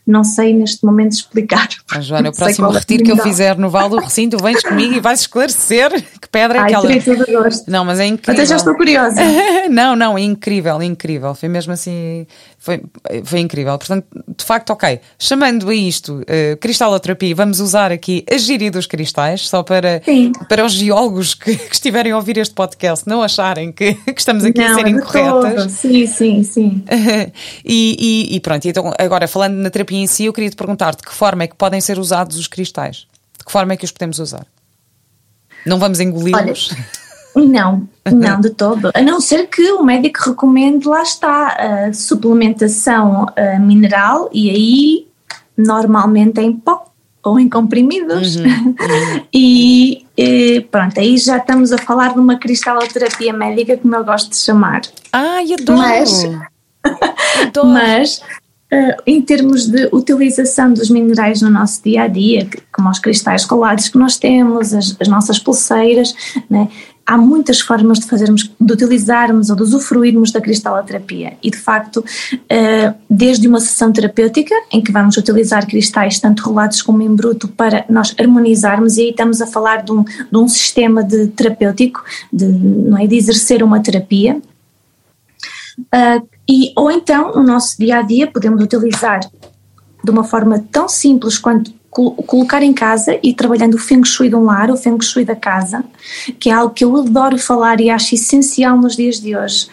[0.06, 1.68] não sei neste momento explicar.
[1.90, 4.94] Ah, Joana, o próximo é retiro que eu fizer no Vale do Recinto, vens comigo
[4.94, 7.00] e vais esclarecer que pedra é Ai, aquela.
[7.00, 7.70] Todo gosto.
[7.70, 8.34] Não, mas é incrível.
[8.34, 9.20] Até já estou curiosa.
[9.70, 11.34] não, não, é incrível, incrível.
[11.34, 12.26] Foi mesmo assim,
[12.58, 12.82] foi,
[13.24, 13.76] foi incrível.
[13.78, 14.06] Portanto,
[14.36, 15.00] de facto, ok.
[15.18, 20.02] Chamando a isto uh, cristaloterapia, vamos usar aqui a gíria dos cristais, só para,
[20.48, 24.44] para os geólogos que, que, estiverem a ouvir este podcast não acharem que, que estamos
[24.44, 25.72] aqui não, a ser incorretas.
[25.72, 26.84] Sim, sim, sim.
[27.64, 30.94] e, e, e pronto, então agora falando na terapia em si, eu queria te perguntar
[30.94, 33.06] de que forma é que podem ser usados os cristais?
[33.38, 34.46] De que forma é que os podemos usar?
[35.64, 36.70] Não vamos engoli-los?
[37.34, 38.90] Não, não de todo.
[38.94, 45.06] A não ser que o médico recomende, lá está, a suplementação a mineral e aí
[45.56, 46.86] normalmente é em pó
[47.26, 48.36] ou em comprimidos.
[48.36, 48.74] Uhum, uhum.
[49.34, 54.30] e, e, pronto, aí já estamos a falar de uma cristaloterapia médica, como eu gosto
[54.30, 54.82] de chamar.
[55.12, 55.78] Ai, adoro!
[55.78, 56.24] Mas,
[57.42, 57.68] adoro.
[57.68, 58.22] mas
[58.66, 63.44] Uh, em termos de utilização dos minerais no nosso dia a dia, como os cristais
[63.44, 66.12] colados que nós temos, as, as nossas pulseiras,
[66.50, 66.68] né?
[67.06, 71.34] Há muitas formas de fazermos, de utilizarmos ou de usufruirmos da cristaloterapia.
[71.42, 76.82] E de facto uh, desde uma sessão terapêutica em que vamos utilizar cristais tanto rolados
[76.82, 80.48] como em bruto para nós harmonizarmos e aí estamos a falar de um, de um
[80.48, 84.40] sistema de terapêutico, de, não é, de exercer uma terapia.
[85.78, 89.20] Uh, e, ou então, no nosso dia a dia, podemos utilizar
[90.02, 94.34] de uma forma tão simples quanto colocar em casa e trabalhando o Feng Shui de
[94.34, 95.82] um lar, o Feng Shui da casa,
[96.38, 99.66] que é algo que eu adoro falar e acho essencial nos dias de hoje,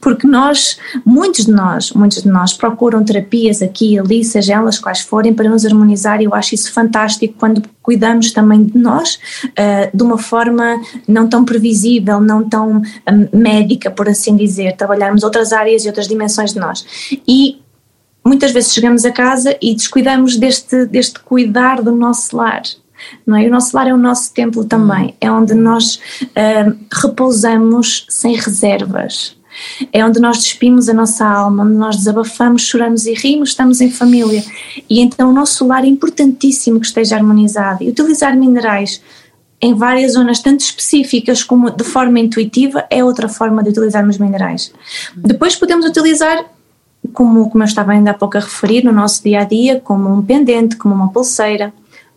[0.00, 4.78] porque nós, muitos de nós, muitos de nós procuram terapias aqui e ali, seja elas
[4.78, 9.18] quais forem, para nos harmonizar e eu acho isso fantástico quando cuidamos também de nós
[9.44, 15.22] uh, de uma forma não tão previsível, não tão um, médica, por assim dizer, trabalharmos
[15.22, 16.84] outras áreas e outras dimensões de nós.
[17.26, 17.60] E
[18.28, 22.62] muitas vezes chegamos a casa e descuidamos deste, deste cuidar do nosso lar.
[23.26, 23.46] Não é?
[23.46, 25.14] O nosso lar é o nosso templo também, hum.
[25.20, 29.36] é onde nós uh, repousamos sem reservas,
[29.92, 33.90] é onde nós despimos a nossa alma, onde nós desabafamos, choramos e rimos, estamos em
[33.90, 34.44] família.
[34.88, 37.82] E então o nosso lar é importantíssimo que esteja harmonizado.
[37.82, 39.00] E utilizar minerais
[39.60, 44.72] em várias zonas, tanto específicas como de forma intuitiva, é outra forma de utilizarmos minerais.
[45.16, 45.22] Hum.
[45.24, 46.44] Depois podemos utilizar
[47.12, 50.12] como, como eu estava ainda há pouco a referir, no nosso dia a dia, como
[50.12, 51.72] um pendente, como uma pulseira,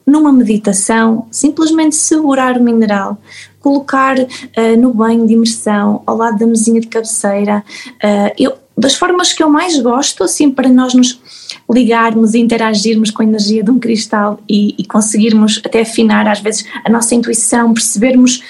[0.05, 3.17] numa meditação, simplesmente segurar o mineral,
[3.59, 7.63] colocar uh, no banho de imersão, ao lado da mesinha de cabeceira.
[8.03, 11.21] Uh, eu, das formas que eu mais gosto, assim, para nós nos
[11.69, 16.39] ligarmos e interagirmos com a energia de um cristal e, e conseguirmos até afinar, às
[16.39, 18.41] vezes, a nossa intuição, percebermos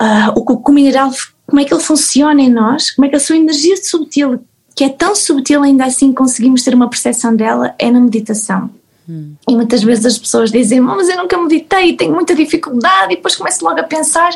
[0.00, 1.10] uh, o o mineral
[1.46, 4.40] como é que ele funciona em nós, como é que a sua energia subtil,
[4.80, 8.70] que é tão subtil ainda assim conseguimos ter uma percepção dela, é na meditação.
[9.06, 9.34] Hum.
[9.46, 13.36] E muitas vezes as pessoas dizem, mas eu nunca meditei, tenho muita dificuldade, e depois
[13.36, 14.30] começo logo a pensar.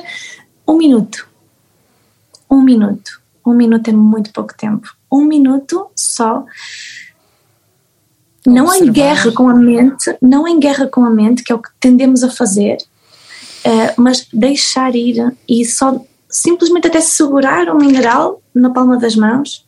[0.68, 1.26] Um minuto.
[2.50, 3.22] Um minuto.
[3.46, 4.94] Um minuto é muito pouco tempo.
[5.10, 6.44] Um minuto só.
[8.46, 8.86] Não Observar.
[8.86, 11.70] em guerra com a mente, não em guerra com a mente, que é o que
[11.80, 12.76] tendemos a fazer,
[13.64, 19.63] uh, mas deixar ir e só simplesmente até segurar o mineral na palma das mãos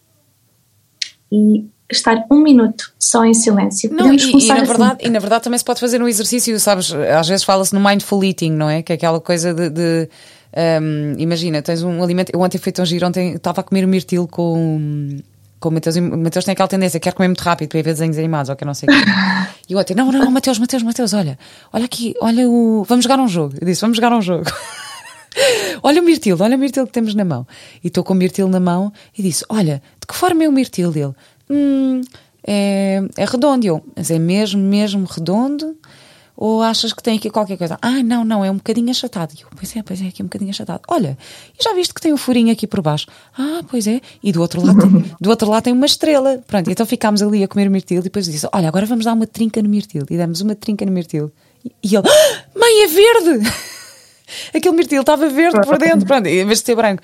[1.37, 3.93] e estar um minuto só em silêncio.
[3.93, 4.65] Não, e, e, na assim.
[4.65, 6.93] verdade, e na verdade também se pode fazer um exercício, sabes?
[6.93, 8.83] Às vezes fala-se no mindful eating, não é?
[8.83, 9.71] Que é aquela coisa de.
[9.71, 10.09] de
[10.57, 12.31] um, imagina, tens um alimento.
[12.33, 15.19] Eu ontem feito um giro, ontem estava a comer um mirtilo com.
[15.59, 17.95] Com o Mateus, o Mateus tem aquela tendência, quer comer muito rápido para ir ver
[17.95, 18.99] desenhos animados ou que não sei o quê.
[19.69, 21.37] E ontem, não, não, não, Mateus, Mateus, Mateus, olha,
[21.73, 22.85] olha aqui, olha o.
[22.85, 23.55] Vamos jogar um jogo.
[23.61, 24.45] Eu disse, vamos jogar um jogo.
[25.83, 27.47] Olha o mirtilo, olha o mirtilo que temos na mão.
[27.83, 30.53] E estou com o mirtilo na mão e disse: Olha, de que forma é o
[30.53, 31.13] mirtilo dele?
[31.51, 32.01] Hum,
[32.47, 33.67] é, é redondo.
[33.67, 35.77] Eu, mas é mesmo, mesmo redondo?
[36.37, 37.79] Ou achas que tem aqui qualquer coisa?
[37.81, 39.33] Ah, não, não, é um bocadinho achatado.
[39.37, 40.83] E eu, pois é, pois é, aqui um bocadinho achatado.
[40.87, 41.17] Olha,
[41.59, 43.07] e já viste que tem um furinho aqui por baixo?
[43.39, 44.03] Ah, pois é.
[44.23, 46.43] E do outro lado, tem, do outro lado tem uma estrela.
[46.47, 49.27] Pronto, então ficámos ali a comer mirtilo e depois disse: Olha, agora vamos dar uma
[49.27, 50.07] trinca no mirtilo.
[50.11, 51.33] E demos uma trinca no mirtilo.
[51.83, 53.51] E ele, ah, mãe, é verde!
[54.55, 57.03] aquele mirtilo estava verde por dentro, pronto, em vez de ser branco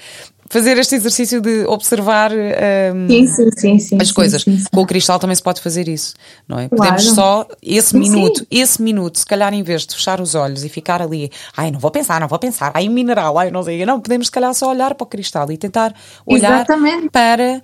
[0.48, 4.44] fazer este exercício de observar um, sim, sim, sim, sim, as coisas.
[4.72, 6.14] Com o cristal também se pode fazer isso,
[6.46, 6.68] não é?
[6.68, 6.92] Claro.
[6.92, 10.68] Podemos só esse minuto, esse minuto, se calhar em vez de fechar os olhos e
[10.68, 14.00] ficar ali, ai, não vou pensar, não vou pensar, ai, mineral, ai, não sei, não,
[14.00, 15.94] podemos se calhar só olhar para o cristal e tentar
[16.26, 17.08] olhar Exatamente.
[17.10, 17.62] para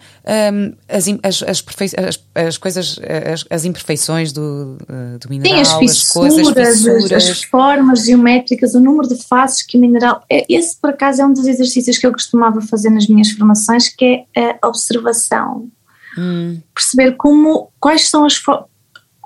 [0.52, 1.64] um, as, as, as,
[1.96, 2.98] as, as, coisas,
[3.32, 7.28] as, as imperfeições do, uh, do mineral, as, fissuras, as coisas, fissuras.
[7.28, 10.22] As, formas geométricas, o número de faces que o mineral.
[10.30, 13.88] É, esse, por acaso, é um dos exercícios que eu costumava fazer nas minhas formações,
[13.88, 15.68] que é a observação.
[16.16, 16.60] Hum.
[16.74, 18.38] Perceber como, quais são as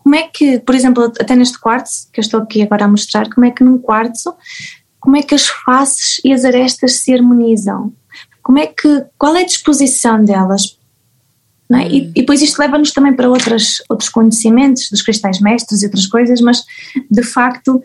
[0.02, 3.32] como é que, por exemplo, até neste quartzo, que eu estou aqui agora a mostrar,
[3.32, 4.34] como é que num quartzo,
[4.98, 7.92] como é que as faces e as arestas se harmonizam?
[8.42, 10.76] Como é que, qual é a disposição delas?
[11.70, 11.74] É?
[11.74, 11.88] Hum.
[11.88, 16.06] E, e, depois isto leva-nos também para outras, outros conhecimentos dos cristais mestres e outras
[16.06, 16.64] coisas, mas
[17.10, 17.80] de facto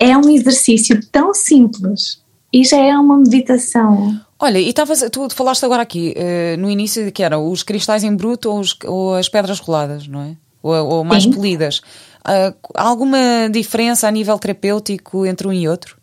[0.00, 2.20] é um exercício tão simples
[2.52, 4.20] e já é uma meditação.
[4.42, 8.12] Olha, e tavas, tu falaste agora aqui, uh, no início, que eram os cristais em
[8.12, 10.36] bruto ou, os, ou as pedras roladas, não é?
[10.60, 11.30] Ou, ou mais Sim.
[11.30, 11.78] polidas.
[12.26, 15.96] Uh, há alguma diferença a nível terapêutico entre um e outro?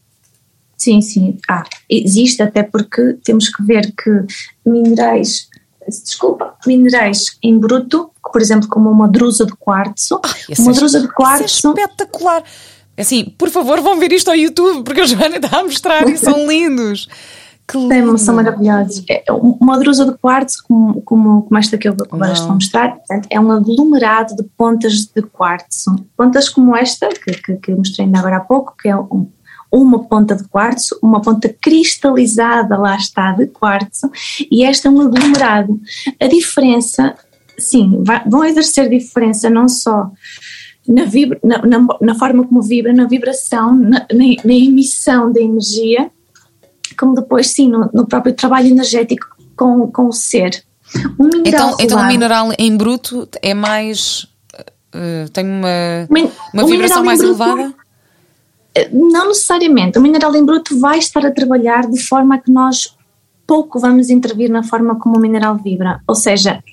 [0.78, 1.38] Sim, sim.
[1.50, 4.10] Ah, existe, até porque temos que ver que
[4.66, 5.50] minerais,
[5.86, 11.02] desculpa, minerais em bruto, por exemplo, como uma drusa de quartzo, ah, uma é, drusa
[11.02, 11.46] de quartzo.
[11.46, 12.44] Isso é espetacular!
[12.98, 16.18] Assim, por favor, vão ver isto ao YouTube, porque a Joana está a mostrar e
[16.18, 17.08] são lindos.
[17.70, 19.04] Que são maravilhosos.
[19.08, 22.96] É uma drusa de quartzo, como, como, como esta que eu agora estou a mostrar,
[22.96, 25.96] portanto, é um aglomerado de pontas de quartzo.
[26.18, 29.30] Pontas como esta, que, que, que mostrei ainda agora há pouco, que é um,
[29.72, 34.10] uma ponta de quartzo, uma ponta cristalizada, lá está, de quartzo,
[34.50, 35.80] e esta é um aglomerado.
[36.20, 37.14] A diferença,
[37.58, 40.10] sim, vai, vão exercer diferença não só
[40.88, 46.10] na, vibra, na, na, na, forma como vibra, na vibração, na, na, emissão da energia,
[47.00, 50.64] como depois, sim, no, no, próprio trabalho energético com, com o ser.
[51.18, 54.28] Um mineral então, então, o mineral em bruto é mais.
[54.94, 56.08] Uh, tem uma,
[56.54, 57.74] uma vibração mais bruto, elevada?
[58.76, 59.98] Eh, não necessariamente.
[59.98, 62.96] O mineral em bruto vai estar a trabalhar de forma que nós
[63.48, 66.02] pouco vamos intervir na forma como o mineral vibra.
[66.08, 66.64] Ou seja,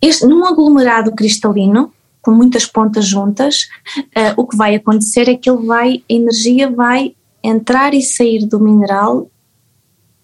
[0.00, 5.50] este, num aglomerado cristalino, com muitas pontas juntas, uh, o que vai acontecer é que
[5.50, 9.30] ele vai, a energia vai entrar e sair do mineral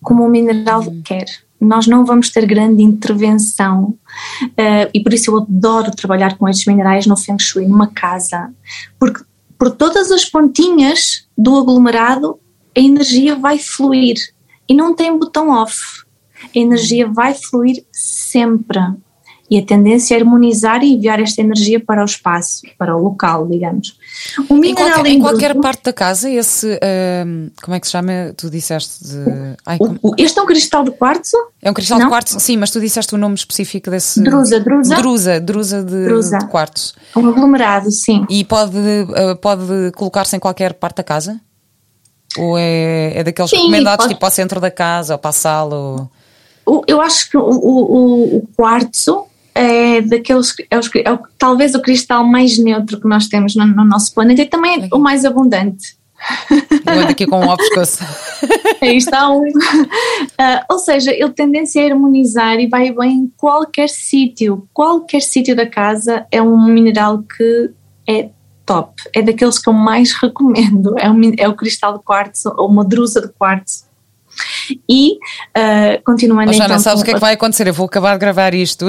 [0.03, 1.03] como o mineral uhum.
[1.03, 1.27] quer.
[1.61, 3.99] Nós não vamos ter grande intervenção
[4.45, 8.53] uh, e por isso eu adoro trabalhar com estes minerais no Feng Shui, numa casa,
[8.99, 9.25] porque
[9.59, 12.39] por todas as pontinhas do aglomerado
[12.77, 14.17] a energia vai fluir
[14.69, 16.05] e não tem botão off.
[16.55, 18.79] A energia vai fluir sempre.
[19.51, 23.47] E a tendência é harmonizar e enviar esta energia para o espaço, para o local,
[23.49, 23.97] digamos.
[24.49, 26.67] O em qualquer, em qualquer parte da casa, esse.
[26.75, 28.35] Uh, como é que se chama?
[28.37, 29.57] Tu disseste de.
[29.65, 29.99] Ai, como...
[30.19, 31.37] Este é um cristal de quartzo?
[31.63, 32.07] É um cristal Não?
[32.07, 34.23] de quartzo, sim, mas tu disseste o nome específico desse.
[34.23, 34.97] Drusa, drusa.
[34.97, 36.39] Drusa, drusa de, drusa.
[36.39, 36.95] de quartzo.
[37.17, 38.27] Um aglomerado, sim.
[38.29, 41.41] E pode, uh, pode colocar-se em qualquer parte da casa?
[42.37, 44.15] Ou é, é daqueles sim, recomendados pode...
[44.15, 46.11] tipo ao centro da casa ou para a sala?
[46.67, 46.85] Ou...
[46.87, 49.28] Eu acho que o, o, o quartzo
[49.59, 53.67] é daqueles, é, os, é o, talvez o cristal mais neutro que nós temos no,
[53.67, 55.99] no nosso planeta e também é o mais abundante.
[56.87, 58.05] Ando aqui com um pescoço.
[58.81, 59.43] Aí está um.
[59.43, 64.69] Uh, ou seja, ele tendência a harmonizar e vai bem em qualquer sítio.
[64.73, 67.71] Qualquer sítio da casa é um mineral que
[68.09, 68.31] é
[68.65, 68.95] top.
[69.15, 70.95] É daqueles que eu mais recomendo.
[70.99, 73.87] É, um, é o cristal de quartzo ou uma drusa de quartzo.
[74.89, 77.67] E uh, continuando oh, Jana, então, sabes o que é que vai acontecer?
[77.67, 78.87] Eu vou acabar de gravar isto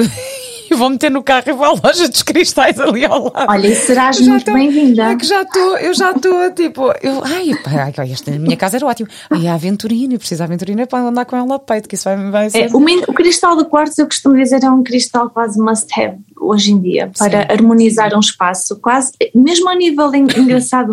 [0.69, 3.49] e vou meter no carro e vou à loja dos cristais ali ao lado.
[3.49, 5.11] Olha, serás muito bem-vinda.
[5.11, 8.77] É que já estou, eu já estou tipo, eu, ai, pá, esta na minha casa
[8.77, 9.09] era ótimo.
[9.29, 12.03] Ai, a aventurina, eu preciso da aventurina para andar com ela ao peito, que isso
[12.03, 12.59] vai, vai ser.
[12.59, 16.17] É, o, o, cristal de quartzo, eu costumo dizer, é um cristal quase must have
[16.39, 17.47] hoje em dia para Sim.
[17.49, 20.91] harmonizar um espaço, quase, mesmo a nível engraçado.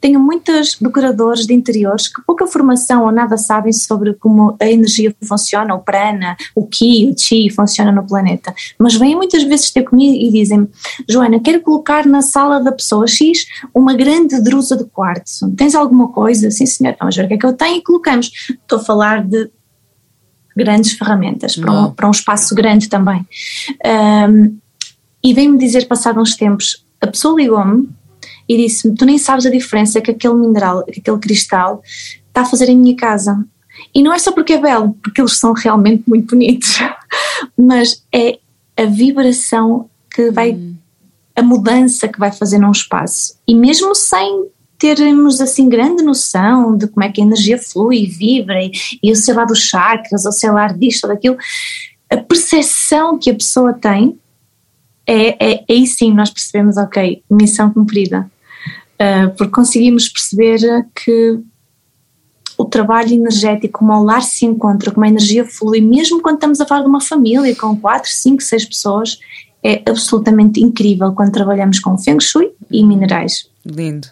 [0.00, 5.14] Tenho muitos decoradores de interiores que pouca formação ou nada sabem sobre como a energia
[5.22, 9.82] funciona, o prana, o ki, o chi funciona no planeta, mas vêm muitas vezes ter
[9.82, 10.68] comigo e dizem
[11.08, 16.08] Joana, quero colocar na sala da pessoa X uma grande drusa de quartzo, tens alguma
[16.08, 16.50] coisa?
[16.50, 18.30] Sim senhor, vamos ver o que é que eu tenho e colocamos.
[18.50, 19.50] Estou a falar de
[20.56, 23.26] grandes ferramentas, para um, para um, espaço grande também.
[24.28, 24.58] Um,
[25.22, 27.88] e vem-me dizer, passado uns tempos, a pessoa ligou-me
[28.48, 31.82] e disse-me: Tu nem sabes a diferença que aquele mineral, que aquele cristal
[32.28, 33.44] está a fazer em minha casa.
[33.94, 36.78] E não é só porque é belo, porque eles são realmente muito bonitos,
[37.56, 38.38] mas é
[38.80, 40.74] a vibração que vai, hum.
[41.36, 43.38] a mudança que vai fazer num espaço.
[43.46, 48.06] E mesmo sem termos assim grande noção de como é que a energia flui e
[48.06, 48.72] vibra e,
[49.02, 51.36] e sei lá dos chakras ou sei lá disto ou daquilo,
[52.08, 54.18] a percepção que a pessoa tem
[55.06, 58.30] é, é aí sim nós percebemos, ok, missão cumprida.
[58.94, 61.40] Uh, porque conseguimos perceber que
[62.60, 66.60] o trabalho energético, como o lar se encontra, como a energia flui, mesmo quando estamos
[66.60, 69.18] a falar de uma família com 4, 5, 6 pessoas,
[69.64, 73.48] é absolutamente incrível quando trabalhamos com Feng Shui e minerais.
[73.64, 74.08] Lindo.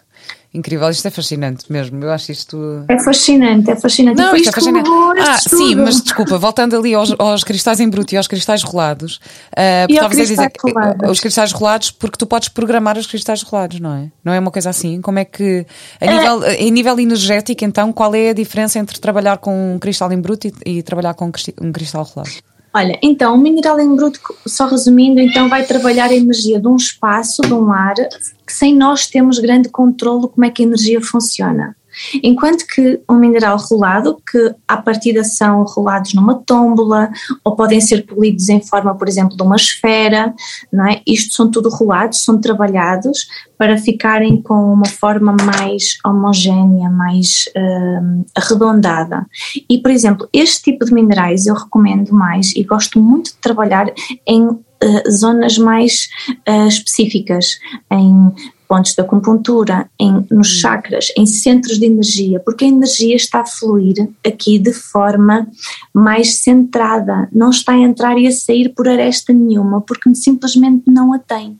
[0.51, 2.03] Incrível, isto é fascinante mesmo.
[2.03, 2.83] Eu acho isto.
[2.87, 4.17] É fascinante, é fascinante.
[4.17, 4.89] Não, isto é fascinante.
[5.19, 9.17] Ah, sim, mas desculpa, voltando ali aos, aos, cristais em bruto e aos cristais rolados.
[9.55, 11.11] Uh, e estavas a dizer rolados.
[11.11, 14.11] os cristais rolados, porque tu podes programar os cristais rolados, não é?
[14.23, 15.01] Não é uma coisa assim?
[15.01, 15.67] Como é que.
[16.01, 16.17] A é.
[16.17, 16.55] nível, é...
[16.55, 20.47] em nível energético, então, qual é a diferença entre trabalhar com um cristal em bruto
[20.47, 21.31] e, e trabalhar com
[21.61, 22.31] um cristal rolado?
[22.79, 26.77] Olha, então, o mineral em bruto, só resumindo, então vai trabalhar a energia de um
[26.77, 31.01] espaço, de um ar, que sem nós temos grande controle como é que a energia
[31.01, 31.75] funciona.
[32.23, 37.09] Enquanto que um mineral rolado, que à partida são rolados numa tómbola
[37.43, 40.33] ou podem ser polidos em forma, por exemplo, de uma esfera,
[40.71, 41.01] não é?
[41.05, 43.27] Isto são tudo rolados, são trabalhados
[43.57, 49.25] para ficarem com uma forma mais homogénea, mais uh, arredondada.
[49.69, 53.91] E, por exemplo, este tipo de minerais eu recomendo mais e gosto muito de trabalhar
[54.25, 56.07] em uh, zonas mais
[56.47, 57.59] uh, específicas,
[57.91, 58.31] em
[58.69, 60.59] pontos da acupuntura, em, nos hum.
[60.59, 65.47] chakras, em centros de energia, porque a energia está a fluir aqui de forma
[65.91, 71.11] mais centrada, não está a entrar e a sair por aresta nenhuma, porque simplesmente não
[71.11, 71.59] a tem.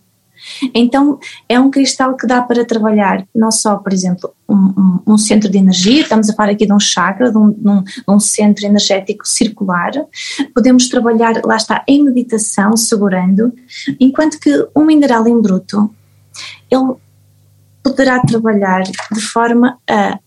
[0.74, 5.18] Então é um cristal que dá para trabalhar não só, por exemplo, um, um, um
[5.18, 8.04] centro de energia, estamos a falar aqui de um chakra, de um, de um, de
[8.08, 9.92] um centro energético circular,
[10.54, 13.52] podemos trabalhar, lá está, em meditação, segurando,
[14.00, 15.94] enquanto que um mineral em bruto,
[16.70, 16.96] ele
[17.84, 20.20] poderá trabalhar de forma a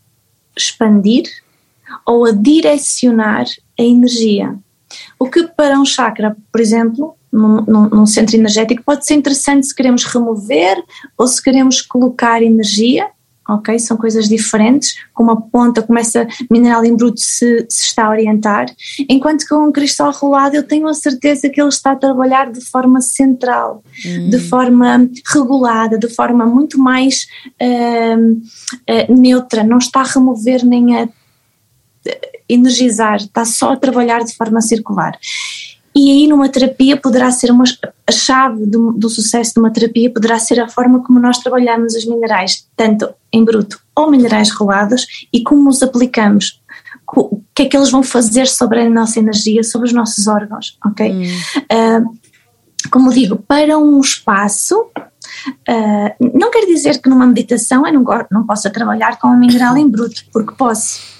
[0.56, 1.24] expandir
[2.06, 3.44] ou a direcionar
[3.78, 4.56] a energia.
[5.18, 9.66] O que para um chakra, por exemplo, num, num, num, centro energético pode ser interessante
[9.66, 10.82] se queremos remover
[11.16, 13.08] ou se queremos colocar energia,
[13.48, 13.78] ok?
[13.78, 18.10] São coisas diferentes, como a ponta, como essa mineral em bruto se, se está a
[18.10, 18.66] orientar,
[19.08, 22.60] enquanto que um cristal rolado eu tenho a certeza que ele está a trabalhar de
[22.60, 24.30] forma central, hum.
[24.30, 27.26] de forma regulada, de forma muito mais
[27.60, 31.08] uh, uh, neutra, não está a remover nem a
[32.48, 35.18] energizar, está só a trabalhar de forma circular.
[35.94, 37.64] E aí numa terapia poderá ser uma,
[38.06, 41.94] a chave do, do, sucesso de uma terapia poderá ser a forma como nós trabalhamos
[41.94, 46.62] os minerais, tanto em bruto ou minerais rolados e como os aplicamos,
[47.14, 50.78] o que é que eles vão fazer sobre a nossa energia, sobre os nossos órgãos,
[50.84, 51.12] ok?
[51.12, 51.22] Hum.
[51.70, 52.18] Uh,
[52.90, 58.46] como digo, para um espaço, uh, não quer dizer que numa meditação eu não, não
[58.46, 61.11] possa trabalhar com um mineral em bruto, porque posso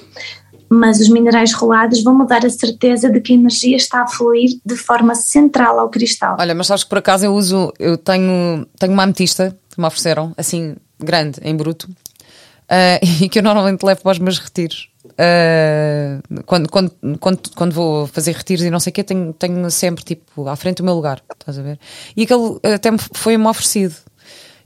[0.73, 4.07] mas os minerais rolados vão me dar a certeza de que a energia está a
[4.07, 6.37] fluir de forma central ao cristal.
[6.41, 9.87] Olha, mas sabes que por acaso eu uso, eu tenho, tenho uma ametista que me
[9.87, 14.89] ofereceram, assim, grande, em bruto, uh, e que eu normalmente levo para os meus retiros.
[15.05, 19.71] Uh, quando, quando, quando, quando vou fazer retiros e não sei o quê, tenho, tenho
[19.71, 21.79] sempre tipo à frente do meu lugar, estás a ver?
[22.17, 23.95] E aquele até foi-me oferecido.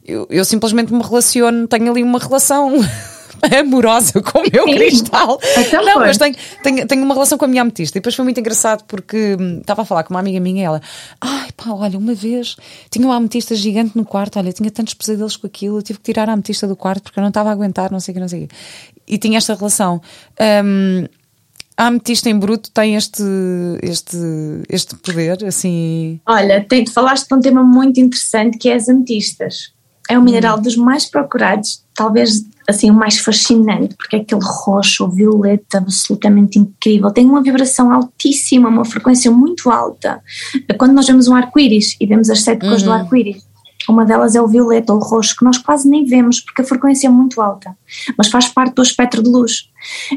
[0.05, 2.71] Eu, eu simplesmente me relaciono, tenho ali uma relação
[3.61, 4.75] amorosa com o meu Sim.
[4.75, 5.39] cristal.
[5.59, 6.07] Então não, foi.
[6.07, 7.99] mas tenho, tenho, tenho uma relação com a minha ametista.
[7.99, 10.65] E depois foi muito engraçado porque hum, estava a falar com uma amiga minha e
[10.65, 10.83] ela,
[11.21, 12.57] ai pá, olha, uma vez
[12.91, 16.05] tinha uma ametista gigante no quarto, olha, tinha tantos pesadelos com aquilo, eu tive que
[16.05, 18.21] tirar a ametista do quarto porque eu não estava a aguentar, não sei o que,
[18.21, 18.55] não sei o que.
[19.09, 20.01] E tinha esta relação.
[20.65, 21.07] Um,
[21.77, 23.23] a ametista em bruto tem este,
[23.83, 24.17] este,
[24.69, 26.19] este poder, assim.
[26.27, 29.73] Olha, tem, falaste de um tema muito interessante que é as ametistas.
[30.09, 30.63] É um mineral hum.
[30.63, 36.59] dos mais procurados, talvez assim o mais fascinante, porque é aquele roxo ou violeta absolutamente
[36.59, 40.21] incrível, tem uma vibração altíssima, uma frequência muito alta.
[40.79, 42.97] Quando nós vemos um arco-íris e vemos as sete cores do uhum.
[42.97, 43.47] arco-íris,
[43.89, 46.65] uma delas é o violeta ou o roxo, que nós quase nem vemos porque a
[46.65, 47.77] frequência é muito alta,
[48.19, 49.71] mas faz parte do espectro de luz.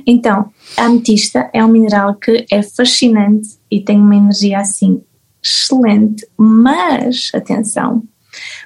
[0.08, 5.02] Então, a ametista é um mineral que é fascinante e tem uma energia assim
[5.41, 8.04] excelente, mas atenção,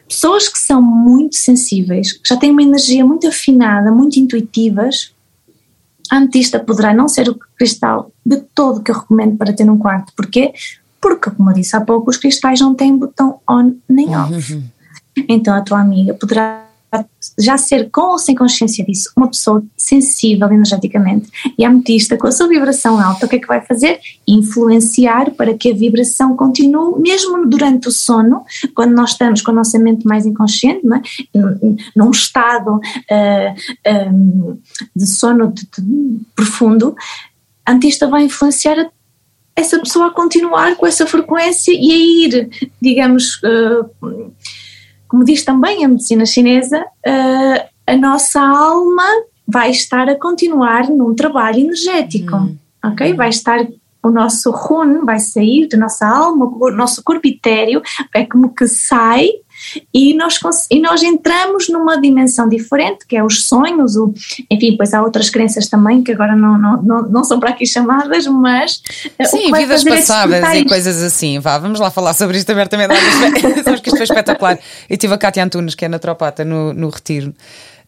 [0.08, 5.14] Pessoas que são muito sensíveis, que já têm uma energia muito afinada, muito intuitivas,
[6.12, 9.78] a ametista poderá não ser o cristal de todo que eu recomendo para ter num
[9.78, 10.14] quarto.
[10.16, 10.54] Porquê?
[11.02, 14.54] Porque, como eu disse há pouco, os cristais não têm botão on nem off.
[14.54, 14.64] Uhum.
[15.28, 16.63] Então a tua amiga poderá
[17.40, 22.32] já ser com ou sem consciência disso, uma pessoa sensível energeticamente e ametista com a
[22.32, 24.00] sua vibração alta, o que é que vai fazer?
[24.28, 28.44] Influenciar para que a vibração continue, mesmo durante o sono,
[28.76, 31.02] quando nós estamos com a nossa mente mais inconsciente, não é?
[31.96, 34.58] num estado uh, um,
[34.96, 36.96] de sono de, de, profundo,
[37.66, 38.92] a ametista vai influenciar
[39.56, 42.50] essa pessoa a continuar com essa frequência e a ir,
[42.82, 44.34] digamos, uh,
[45.14, 49.06] como diz também a medicina chinesa, uh, a nossa alma
[49.48, 52.58] vai estar a continuar num trabalho energético, hum.
[52.84, 53.14] ok?
[53.14, 53.64] Vai estar
[54.02, 57.80] o nosso run vai sair da nossa alma, o nosso corpo etéreo
[58.14, 59.30] é como que sai
[59.94, 60.40] e nós,
[60.70, 64.14] e nós entramos numa dimensão diferente, que é os sonhos, o,
[64.50, 67.66] enfim, pois há outras crenças também que agora não, não, não, não são para aqui
[67.66, 68.82] chamadas, mas.
[69.18, 71.40] Eh, Sim, vidas passadas e coisas assim.
[71.40, 72.94] Vá, vamos lá falar sobre isto abertamente.
[72.94, 73.32] Acho
[73.82, 74.60] que isto foi espetacular.
[74.90, 77.34] Eu tive a Cátia Antunes, que é naturopata, no, no retiro.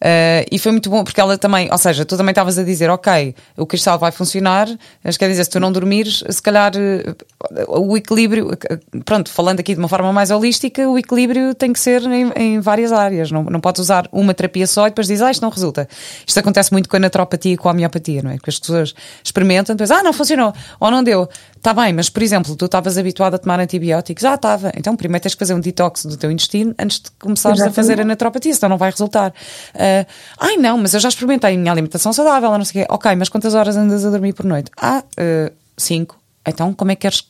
[0.05, 2.91] Uh, e foi muito bom porque ela também, ou seja, tu também estavas a dizer,
[2.91, 4.67] ok, o cristal vai funcionar,
[5.03, 9.61] mas quer dizer, se tu não dormires, se calhar uh, o equilíbrio, uh, pronto, falando
[9.61, 13.31] aqui de uma forma mais holística, o equilíbrio tem que ser em, em, várias áreas,
[13.31, 15.89] não, não podes usar uma terapia só e depois dizes, ah, isto não resulta.
[16.27, 18.35] Isto acontece muito com a naturopatia e com a homeopatia, não é?
[18.35, 18.93] Porque as pessoas
[19.23, 21.27] experimentam, depois, ah, não funcionou, ou não deu.
[21.65, 24.71] Está bem, mas por exemplo, tu estavas habituado a tomar antibióticos, ah, estava.
[24.77, 27.73] Então primeiro tens que fazer um detox do teu intestino antes de começares Exatamente.
[27.73, 29.31] a fazer a naturopatia, senão não vai resultar.
[29.73, 30.05] Uh,
[30.37, 32.93] ai não, mas eu já experimentei a minha alimentação saudável, não sei o quê.
[32.93, 34.69] Ok, mas quantas horas andas a dormir por noite?
[34.79, 36.19] Ah, uh, cinco.
[36.47, 37.23] Então como é que queres,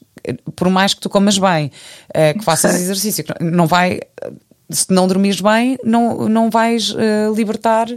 [0.54, 1.72] por mais que tu comas bem,
[2.10, 4.02] uh, que faças exercício, não vai
[4.70, 7.88] se não dormires bem, não, não vais uh, libertar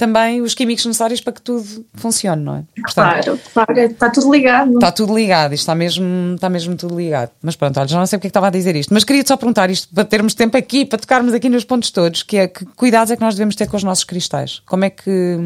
[0.00, 2.62] também os químicos necessários para que tudo funcione, não é?
[2.80, 4.72] Portanto, claro, claro, está tudo ligado.
[4.72, 7.30] Está tudo ligado, isto está mesmo, está mesmo tudo ligado.
[7.42, 9.22] Mas pronto, olha, já não sei porque é que estava a dizer isto, mas queria
[9.26, 12.48] só perguntar isto para termos tempo aqui, para tocarmos aqui nos pontos todos, que é
[12.48, 14.62] que cuidados é que nós devemos ter com os nossos cristais?
[14.64, 15.36] Como é que,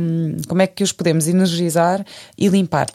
[0.46, 2.05] como é que os podemos energizar
[2.38, 2.86] e limpar?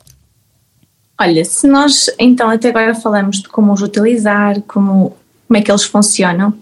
[1.20, 5.14] Olha, se nós então até agora falamos de como os utilizar, como
[5.50, 6.54] como é que eles funcionam.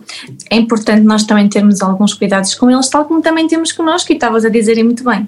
[0.49, 4.15] É importante nós também termos alguns cuidados com eles, tal como também temos connosco, e
[4.15, 5.27] estavas a dizerem muito bem.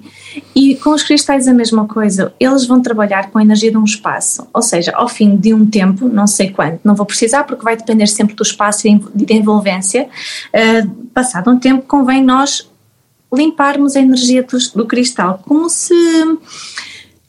[0.56, 3.84] E com os cristais a mesma coisa, eles vão trabalhar com a energia de um
[3.84, 7.62] espaço, ou seja, ao fim de um tempo, não sei quanto, não vou precisar porque
[7.62, 12.70] vai depender sempre do espaço e da envolvência, uh, passado um tempo convém nós
[13.32, 15.94] limparmos a energia do, do cristal, como se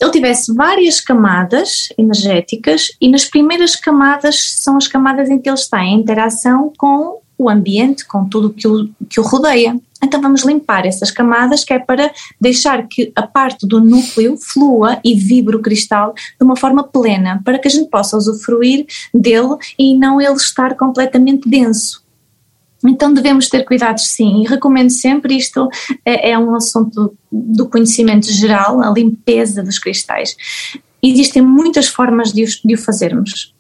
[0.00, 5.58] ele tivesse várias camadas energéticas e nas primeiras camadas são as camadas em que ele
[5.58, 9.78] está em interação com o ambiente, com tudo que o, que o rodeia.
[10.02, 14.98] Então vamos limpar essas camadas que é para deixar que a parte do núcleo flua
[15.04, 19.56] e vibre o cristal de uma forma plena, para que a gente possa usufruir dele
[19.78, 22.02] e não ele estar completamente denso.
[22.84, 25.68] Então devemos ter cuidados sim, e recomendo sempre isto,
[26.04, 30.34] é, é um assunto do conhecimento geral, a limpeza dos cristais.
[31.02, 33.54] Existem muitas formas de, de o fazermos,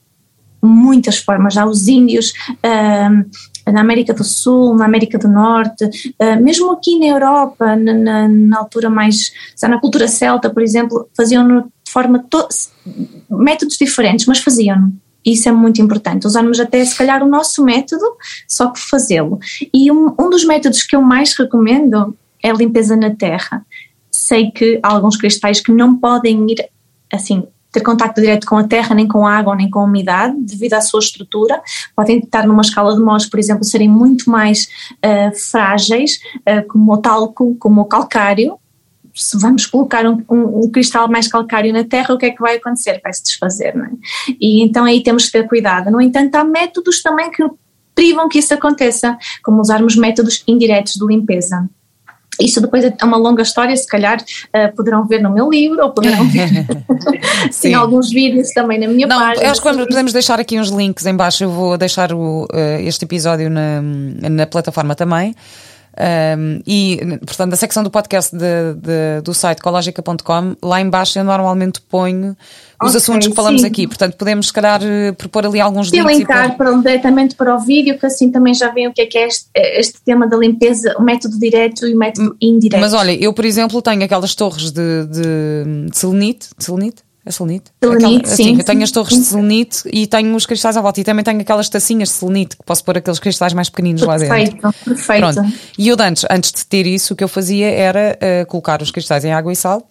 [0.62, 1.56] muitas formas.
[1.56, 6.98] Há os índios uh, na América do Sul, na América do Norte, uh, mesmo aqui
[6.98, 12.24] na Europa, na, na, na altura mais, na cultura celta, por exemplo, faziam-no de forma,
[13.30, 14.92] métodos diferentes, mas faziam-no
[15.24, 18.04] isso é muito importante, usarmos até se calhar o nosso método,
[18.48, 19.38] só que fazê-lo.
[19.72, 23.64] E um, um dos métodos que eu mais recomendo é a limpeza na terra.
[24.10, 26.68] Sei que há alguns cristais que não podem ir
[27.12, 30.34] assim ter contacto direto com a terra, nem com a água, nem com a umidade,
[30.40, 31.62] devido à sua estrutura.
[31.94, 34.68] Podem estar numa escala de Mohs, por exemplo, serem muito mais
[35.04, 38.58] uh, frágeis, uh, como o talco, como o calcário,
[39.14, 42.40] se vamos colocar um, um, um, cristal mais calcário na Terra, o que é que
[42.40, 43.00] vai acontecer?
[43.02, 43.90] Vai se desfazer, não é?
[44.40, 45.90] E então aí temos que ter cuidado.
[45.90, 47.44] No entanto, há métodos também que
[47.94, 51.68] privam que isso aconteça, como usarmos métodos indiretos de limpeza.
[52.40, 55.90] Isso depois é uma longa história, se calhar uh, poderão ver no meu livro ou
[55.90, 56.48] poderão ver
[57.64, 59.50] em alguns vídeos também na minha Não, página.
[59.50, 63.04] Acho que podemos deixar aqui uns links em baixo, eu vou deixar o, uh, este
[63.04, 65.34] episódio na, na plataforma também.
[66.00, 71.24] Um, e, portanto, a secção do podcast de, de, do site cologica.com, lá embaixo eu
[71.24, 72.34] normalmente ponho
[72.82, 73.66] os okay, assuntos que falamos sim.
[73.66, 73.86] aqui.
[73.86, 76.18] Portanto, podemos, se calhar, eh, propor ali alguns links.
[76.18, 79.18] Linkar para, diretamente para o vídeo, que assim também já veem o que é que
[79.18, 82.80] é este, este tema da limpeza, o método direto e o método indireto.
[82.80, 87.30] Mas olha, eu, por exemplo, tenho aquelas torres de, de, de selenite, de selenite é
[87.30, 87.70] selenite?
[87.82, 88.58] Selenite, Aquela, assim, sim.
[88.58, 91.00] Eu tenho as torres de selenite e tenho os cristais à volta.
[91.00, 94.30] E também tenho aquelas tacinhas de selenite que posso pôr aqueles cristais mais pequeninos perfeito,
[94.30, 94.84] lá dentro.
[94.84, 95.62] Perfeito, perfeito.
[95.78, 98.90] E eu antes, antes de ter isso, o que eu fazia era uh, colocar os
[98.90, 99.86] cristais em água e sal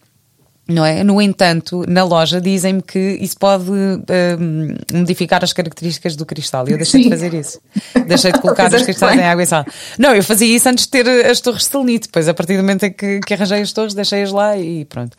[0.70, 1.04] não é?
[1.04, 6.74] No entanto, na loja dizem-me que isso pode uh, modificar as características do cristal e
[6.74, 7.10] eu deixei Sim.
[7.10, 7.60] de fazer isso.
[8.06, 9.66] Deixei de colocar os cristais em água e sal.
[9.98, 12.64] Não, eu fazia isso antes de ter as torres de selenite, depois a partir do
[12.64, 15.18] momento em que, que arranjei as torres, deixei-as lá e pronto.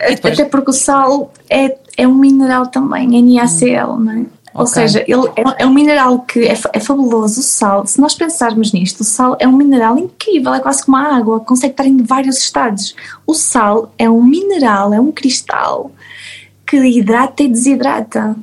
[0.00, 0.38] E depois...
[0.38, 4.41] Até porque o sal é, é um mineral também, é NaCl, não é?
[4.54, 4.74] Ou okay.
[4.74, 7.86] seja, ele é, é, um mineral que é, é, fabuloso, o sal.
[7.86, 11.40] Se nós pensarmos nisto, o sal é um mineral incrível, é quase como a água,
[11.40, 12.94] consegue estar em vários estados.
[13.26, 15.90] O sal é um mineral, é um cristal
[16.66, 18.36] que hidrata e desidrata.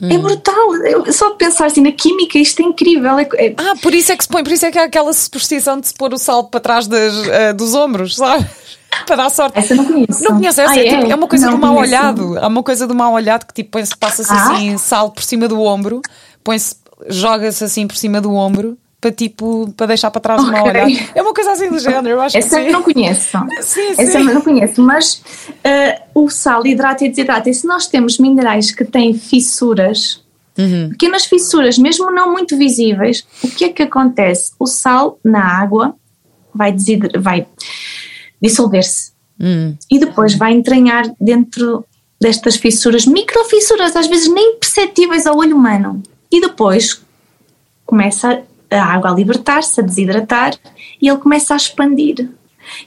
[0.00, 0.10] É hum.
[0.10, 3.18] É brutal, eu, só pensar assim na química, isto é incrível.
[3.18, 3.54] É, é...
[3.56, 5.88] Ah, por isso é que se põe, por isso é que há aquela superstição de
[5.88, 8.46] se pôr o sal para trás das, uh, dos ombros, sabe?
[9.06, 9.58] Para dar sorte.
[9.58, 10.24] Essa não conheço.
[10.24, 11.92] Não conheço essa, ah, é, tipo, é, uma coisa não do mal conheço.
[11.92, 12.38] olhado.
[12.38, 14.52] Há uma coisa do mal olhado que tipo passa-se ah?
[14.52, 16.00] assim sal por cima do ombro,
[16.42, 16.76] põe-se,
[17.08, 20.60] joga-se assim por cima do ombro para tipo para deixar para trás okay.
[20.60, 21.10] olhado.
[21.14, 23.38] É uma coisa assim do género, eu acho Essa que não conheço.
[23.62, 24.02] sim, sim.
[24.02, 27.48] Essa eu não conheço, mas uh, o sal hidrata e desidrata.
[27.48, 30.24] E se nós temos minerais que têm fissuras,
[30.58, 30.90] uhum.
[30.90, 34.52] pequenas fissuras, mesmo não muito visíveis, o que é que acontece?
[34.58, 35.94] O sal na água
[36.52, 36.74] vai,
[37.18, 37.46] vai
[38.40, 39.12] dissolver-se.
[39.40, 39.76] Hum.
[39.90, 41.84] E depois vai entranhar dentro
[42.20, 46.02] destas fissuras, microfissuras, às vezes nem perceptíveis ao olho humano.
[46.30, 47.00] E depois
[47.86, 50.54] começa a água a libertar-se, a desidratar
[51.00, 52.28] e ele começa a expandir.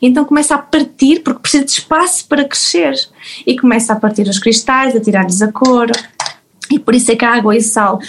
[0.01, 2.93] Então começa a partir, porque precisa de espaço para crescer.
[3.47, 5.89] E começa a partir os cristais, a tirar-lhes a cor.
[6.69, 7.99] E por isso é que a água e o sal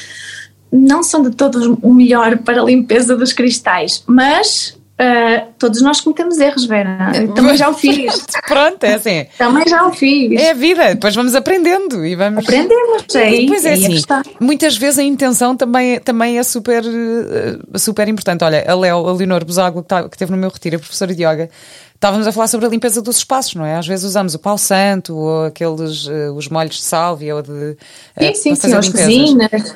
[0.70, 6.01] não são de todos o melhor para a limpeza dos cristais, mas Uh, todos nós
[6.01, 7.12] cometemos erros, Vera.
[7.34, 8.24] Também já o fiz.
[8.47, 9.26] Pronto, é assim.
[9.36, 10.40] também já o fiz.
[10.40, 12.45] É a vida, depois vamos aprendendo e vamos.
[12.45, 13.34] Aprendemos, é.
[13.34, 14.03] E depois é, é assim.
[14.38, 18.45] Muitas vezes a intenção também, também é super, uh, super importante.
[18.45, 21.14] Olha, a Léo, a Leonor Busago, que, tá, que teve no meu retiro, a professora
[21.14, 21.51] de yoga,
[21.95, 23.76] estávamos a falar sobre a limpeza dos espaços, não é?
[23.76, 27.76] Às vezes usamos o pau santo ou aqueles uh, os molhos de sálvia ou de.
[28.18, 29.74] Sim, sim, sim, as cozinhas.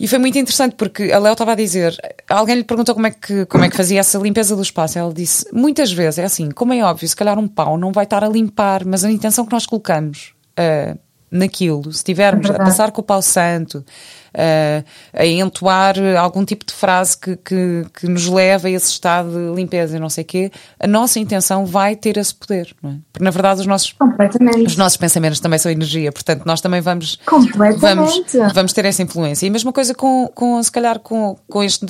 [0.00, 1.96] E foi muito interessante porque a Léo estava a dizer,
[2.28, 4.98] alguém lhe perguntou como é, que, como é que fazia essa limpeza do espaço.
[4.98, 8.04] Ela disse: muitas vezes é assim, como é óbvio, se calhar um pau não vai
[8.04, 10.98] estar a limpar, mas a intenção que nós colocamos uh,
[11.30, 13.84] naquilo, se estivermos é a passar com o pau santo,
[15.12, 19.56] a entoar algum tipo de frase que, que, que, nos leva a esse estado de
[19.56, 22.94] limpeza e não sei o quê, a nossa intenção vai ter esse poder, não é?
[23.12, 23.94] Porque na verdade os nossos,
[24.64, 27.18] os nossos pensamentos também são energia, portanto nós também vamos,
[27.78, 28.22] vamos,
[28.54, 29.46] vamos ter essa influência.
[29.46, 31.86] E a mesma coisa com, com se calhar com, com este,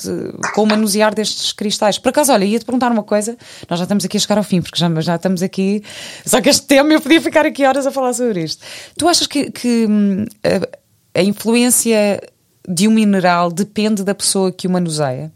[0.54, 1.98] com o manusear destes cristais.
[1.98, 3.36] Por acaso, olha, ia-te perguntar uma coisa,
[3.68, 5.82] nós já estamos aqui a chegar ao fim, porque já, já estamos aqui,
[6.24, 8.64] só que este tema eu podia ficar aqui horas a falar sobre isto.
[8.96, 12.20] Tu achas que, que hum, a, a influência
[12.68, 15.32] de um mineral depende da pessoa que o manuseia?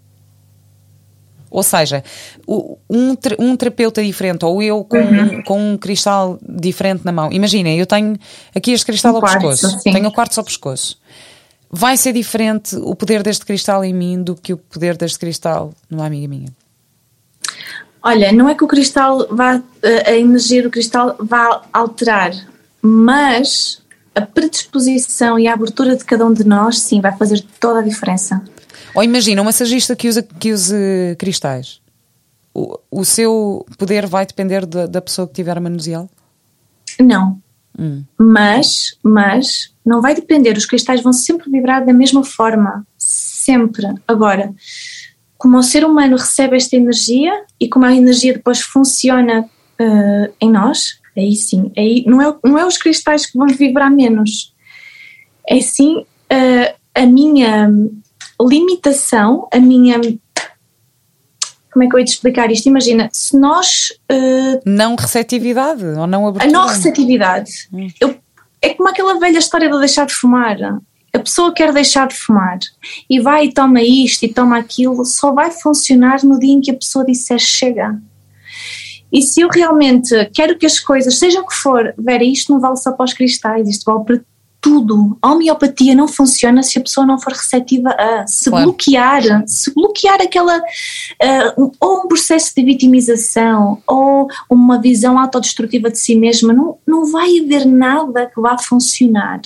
[1.51, 2.03] Ou seja,
[2.49, 5.43] um, um terapeuta diferente, ou eu com, uhum.
[5.43, 7.31] com um cristal diferente na mão.
[7.31, 8.19] Imaginem, eu tenho
[8.55, 9.93] aqui este cristal um ao pescoço, sim.
[9.93, 10.99] tenho o quartzo ao pescoço.
[11.71, 15.73] Vai ser diferente o poder deste cristal em mim do que o poder deste cristal
[15.91, 16.49] numa amiga minha?
[18.03, 19.63] Olha, não é que o cristal vá,
[20.07, 22.33] a energia do cristal vá alterar,
[22.81, 23.82] mas
[24.15, 27.83] a predisposição e a abertura de cada um de nós, sim, vai fazer toda a
[27.83, 28.43] diferença.
[28.95, 31.81] Ou imagina, um massagista que usa, que use cristais.
[32.55, 36.11] O, o seu poder vai depender da, da pessoa que tiver a manuseá-lo?
[37.01, 37.41] Não.
[37.79, 38.05] Hum.
[38.19, 40.57] Mas, mas, não vai depender.
[40.57, 42.87] Os cristais vão sempre vibrar da mesma forma.
[42.99, 43.87] Sempre.
[44.07, 44.55] Agora,
[45.39, 50.51] como o ser humano recebe esta energia e como a energia depois funciona uh, em
[50.51, 54.55] nós, Aí sim, aí não é, não é os cristais que vão vibrar menos,
[55.47, 57.71] é sim uh, a minha
[58.41, 60.01] limitação, a minha.
[61.73, 62.67] Como é que eu ia te explicar isto?
[62.67, 63.89] Imagina, se nós.
[64.11, 66.51] Uh, não receptividade ou não abertura?
[66.51, 67.69] A não receptividade.
[67.73, 67.89] Hum.
[68.01, 68.17] Eu,
[68.61, 70.57] é como aquela velha história de deixar de fumar.
[71.15, 72.59] A pessoa quer deixar de fumar
[73.09, 76.71] e vai e toma isto e toma aquilo, só vai funcionar no dia em que
[76.71, 78.01] a pessoa disser chega.
[79.13, 82.61] E se eu realmente quero que as coisas, seja o que for, Vera, isto não
[82.61, 84.21] vale só para os cristais, isto vale para
[84.63, 85.19] tudo.
[85.21, 88.67] A homeopatia não funciona se a pessoa não for receptiva a se claro.
[88.67, 95.99] bloquear, se bloquear aquela uh, ou um processo de vitimização ou uma visão autodestrutiva de
[95.99, 99.41] si mesma, não, não vai haver nada que vá funcionar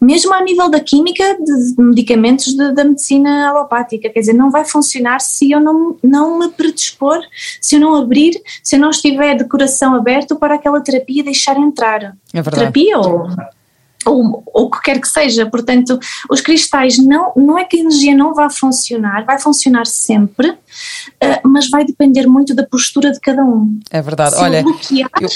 [0.00, 4.64] mesmo a nível da química de medicamentos de, da medicina alopática, quer dizer, não vai
[4.64, 7.20] funcionar se eu não, não me predispor,
[7.60, 11.56] se eu não abrir, se eu não estiver de coração aberto para aquela terapia deixar
[11.58, 12.16] entrar.
[12.32, 12.72] É verdade.
[12.72, 13.28] Terapia ou
[14.06, 15.46] ou, o que quer que seja.
[15.46, 15.98] Portanto,
[16.30, 21.48] os cristais não, não é que a energia não vá funcionar, vai funcionar sempre, uh,
[21.48, 23.78] mas vai depender muito da postura de cada um.
[23.90, 24.36] É verdade.
[24.36, 25.28] Se Olha, bloquear, eu,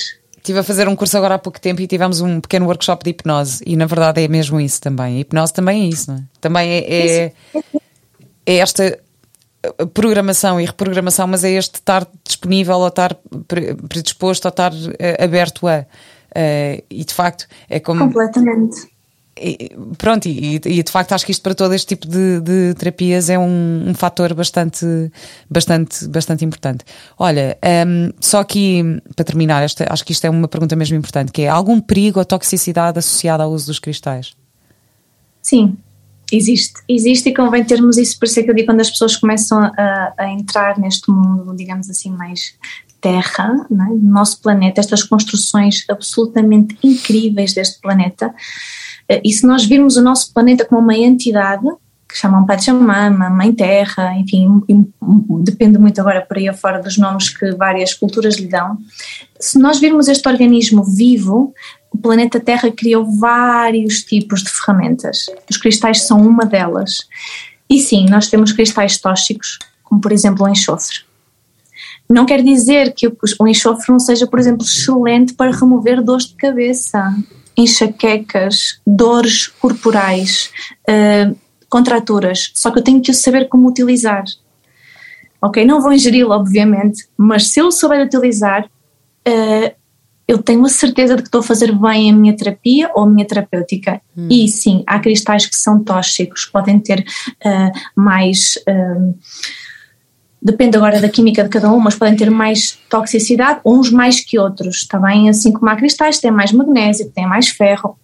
[0.45, 3.13] Estive a fazer um curso agora há pouco tempo e tivemos um pequeno workshop de
[3.13, 5.17] hipnose e na verdade é mesmo isso também.
[5.17, 6.23] A hipnose também é isso, não é?
[6.39, 7.33] Também é, é,
[8.45, 8.99] é esta
[9.95, 13.17] programação e reprogramação, mas é este estar disponível ou estar
[13.89, 15.87] predisposto ou estar eh, aberto a.
[16.37, 18.01] Uh, e de facto é como.
[18.01, 18.94] Completamente.
[19.37, 22.75] E, pronto, e, e, de facto acho que isto para todo este tipo de, de
[22.75, 24.87] terapias é um, um fator bastante,
[25.51, 26.85] bastante, bastante importante.
[27.19, 31.33] Olha, um, só aqui para terminar, esta, acho que isto é uma pergunta mesmo importante,
[31.33, 34.37] que é algum perigo ou toxicidade associada ao uso dos cristais?
[35.43, 35.77] Sim,
[36.31, 36.75] existe.
[36.89, 39.59] Existe e convém termos isso, por isso é que eu digo quando as pessoas começam
[39.59, 42.55] a, a entrar neste mundo, digamos assim, mais
[43.05, 48.35] Terra, né, no nosso planeta, estas construções absolutamente incríveis deste planeta,
[49.09, 51.67] e se nós virmos o nosso planeta como uma entidade,
[52.09, 54.63] que chamam Pachamama, Mãe Terra, enfim,
[55.41, 58.79] depende muito agora por aí afora dos nomes que várias culturas lhe dão.
[59.41, 61.53] Se nós virmos este organismo vivo,
[61.91, 65.27] o planeta Terra criou vários tipos de ferramentas.
[65.51, 66.99] Os cristais são uma delas.
[67.69, 70.99] E sim, nós temos cristais tóxicos, como por exemplo o enxofre.
[72.09, 76.35] Não quer dizer que o enxofre não seja, por exemplo, excelente para remover dores de
[76.35, 77.13] cabeça
[77.57, 80.51] enxaquecas, dores corporais,
[80.89, 81.37] uh,
[81.69, 84.25] contraturas, só que eu tenho que saber como utilizar.
[85.41, 89.75] Ok, não vou ingeri-lo, obviamente, mas se eu souber utilizar, uh,
[90.27, 93.07] eu tenho a certeza de que estou a fazer bem a minha terapia ou a
[93.07, 94.01] minha terapêutica.
[94.17, 94.29] Hum.
[94.31, 98.55] E sim, há cristais que são tóxicos, podem ter uh, mais
[100.45, 104.39] depende agora da química de cada um, mas podem ter mais toxicidade, uns mais que
[104.39, 107.97] outros, também assim como há cristais, tem mais magnésio, tem mais ferro.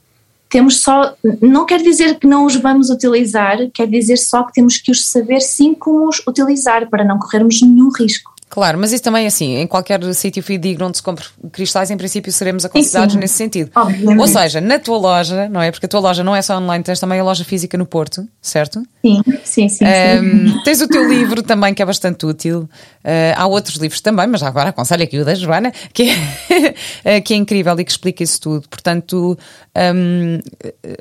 [0.49, 4.79] Temos só, não quer dizer que não os vamos utilizar, quer dizer só que temos
[4.79, 8.30] que os saber sim como os utilizar para não corrermos nenhum risco.
[8.51, 11.97] Claro, mas isso também é assim, em qualquer sítio fidedigno onde se compre cristais, em
[11.97, 13.71] princípio seremos aconselhados nesse sentido.
[13.77, 14.19] Obviamente.
[14.19, 15.71] Ou seja, na tua loja, não é?
[15.71, 18.27] Porque a tua loja não é só online, tens também a loja física no Porto,
[18.43, 18.83] certo?
[19.01, 19.85] Sim, sim, sim.
[19.85, 20.61] Um, sim.
[20.65, 22.69] Tens o teu livro também que é bastante útil.
[23.05, 26.11] Uh, há outros livros também, mas agora aconselho aqui o da Joana, que
[27.05, 28.69] é, que é incrível e que explica isso tudo.
[28.69, 29.39] Portanto,
[29.95, 30.41] um,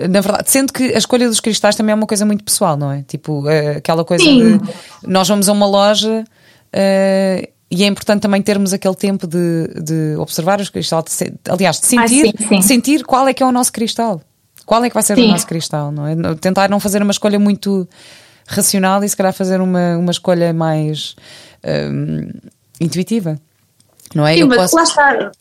[0.08, 2.92] na verdade, sendo que a escolha dos cristais também é uma coisa muito pessoal, não
[2.92, 3.02] é?
[3.08, 4.60] Tipo, uh, aquela coisa sim.
[4.60, 4.70] de
[5.04, 6.24] nós vamos a uma loja.
[6.74, 11.80] Uh, e é importante também termos aquele tempo de, de observar os cristais, de, aliás,
[11.80, 12.62] de sentir, ah, sim, sim.
[12.62, 14.22] sentir qual é que é o nosso cristal.
[14.66, 15.26] Qual é que vai ser sim.
[15.26, 16.16] o nosso cristal, não é?
[16.36, 17.88] Tentar não fazer uma escolha muito
[18.48, 21.16] racional e se calhar fazer uma, uma escolha mais
[21.64, 22.30] um,
[22.82, 23.40] intuitiva,
[24.16, 24.36] não é?
[24.36, 24.76] Sim, mas posso...
[24.76, 25.32] lá está.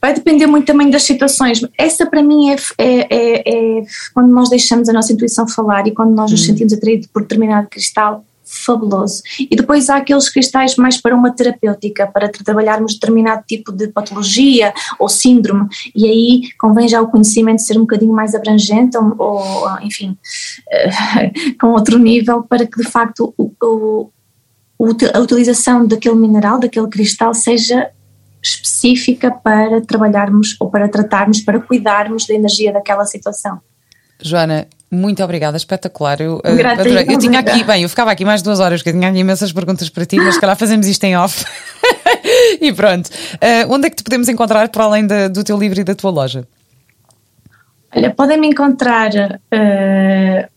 [0.00, 1.60] Vai depender muito também das situações.
[1.76, 3.82] Essa para mim é, é, é, é
[4.14, 6.44] quando nós deixamos a nossa intuição falar e quando nós nos hum.
[6.46, 9.22] sentimos atraídos por determinado cristal, fabuloso.
[9.38, 14.74] E depois há aqueles cristais mais para uma terapêutica, para trabalharmos determinado tipo de patologia
[14.98, 19.80] ou síndrome, e aí convém já o conhecimento ser um bocadinho mais abrangente, ou, ou
[19.82, 20.18] enfim,
[21.60, 24.10] com outro nível, para que de facto o, o,
[25.14, 27.90] a utilização daquele mineral, daquele cristal, seja
[28.42, 33.60] específica para trabalharmos ou para tratarmos, para cuidarmos da energia daquela situação.
[34.22, 36.20] Joana, muito obrigada, espetacular.
[36.20, 39.08] Eu, uh, eu tinha aqui, bem, eu ficava aqui mais duas horas, porque eu tinha
[39.10, 41.44] imensas perguntas para ti, mas se calhar fazemos isto em off.
[42.60, 43.06] e pronto.
[43.06, 45.94] Uh, onde é que te podemos encontrar para além da, do teu livro e da
[45.94, 46.46] tua loja?
[47.94, 50.48] Olha, podem me encontrar uh,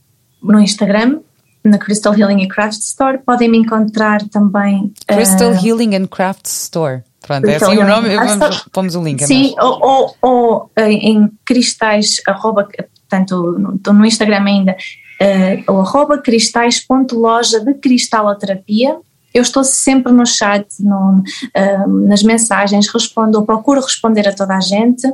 [0.42, 1.20] no Instagram,
[1.64, 3.20] na Crystal Healing and Craft Store.
[3.20, 4.92] Podem me encontrar também.
[5.08, 7.04] Crystal Healing and Craft Store.
[7.22, 9.24] Pronto, é assim o nome, vamos, pomos o link.
[9.24, 12.68] É Sim, ou, ou, ou, em cristais, arroba,
[13.14, 14.76] portanto, no, no Instagram ainda,
[15.22, 18.98] uh, o arroba cristais.loja de cristaloterapia.
[19.34, 24.56] Eu estou sempre no chat, no, uh, nas mensagens, respondo, ou procuro responder a toda
[24.56, 25.08] a gente.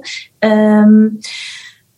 [0.44, 1.20] Um,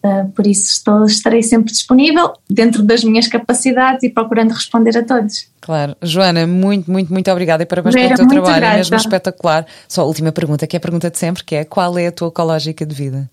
[0.02, 5.04] uh, por isso estou, estarei sempre disponível dentro das minhas capacidades e procurando responder a
[5.04, 5.46] todos.
[5.60, 5.96] Claro.
[6.02, 8.74] Joana, muito, muito, muito obrigada e parabéns Vera, pelo teu trabalho, grata.
[8.74, 9.66] é mesmo espetacular.
[9.86, 12.12] Só a última pergunta, que é a pergunta de sempre, que é qual é a
[12.12, 13.30] tua ecológica de vida?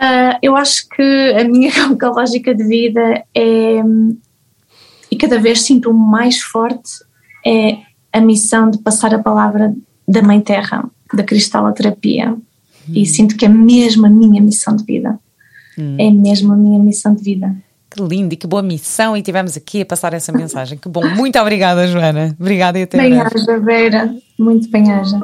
[0.00, 3.82] Uh, eu acho que a minha lógica de vida é,
[5.10, 6.90] e cada vez sinto mais forte,
[7.44, 7.78] é
[8.12, 9.74] a missão de passar a palavra
[10.06, 12.32] da Mãe Terra, da cristaloterapia.
[12.32, 12.38] Hum.
[12.94, 15.18] E sinto que é mesmo a minha missão de vida.
[15.78, 15.96] Hum.
[15.98, 17.54] É mesmo a minha missão de vida.
[17.90, 20.76] Que lindo e que boa missão e tivemos aqui a passar essa mensagem.
[20.76, 21.06] Que bom.
[21.08, 22.36] Muito obrigada, Joana.
[22.38, 24.14] Obrigada e até Bem-aja, Vera.
[24.38, 25.18] Muito bem-aja.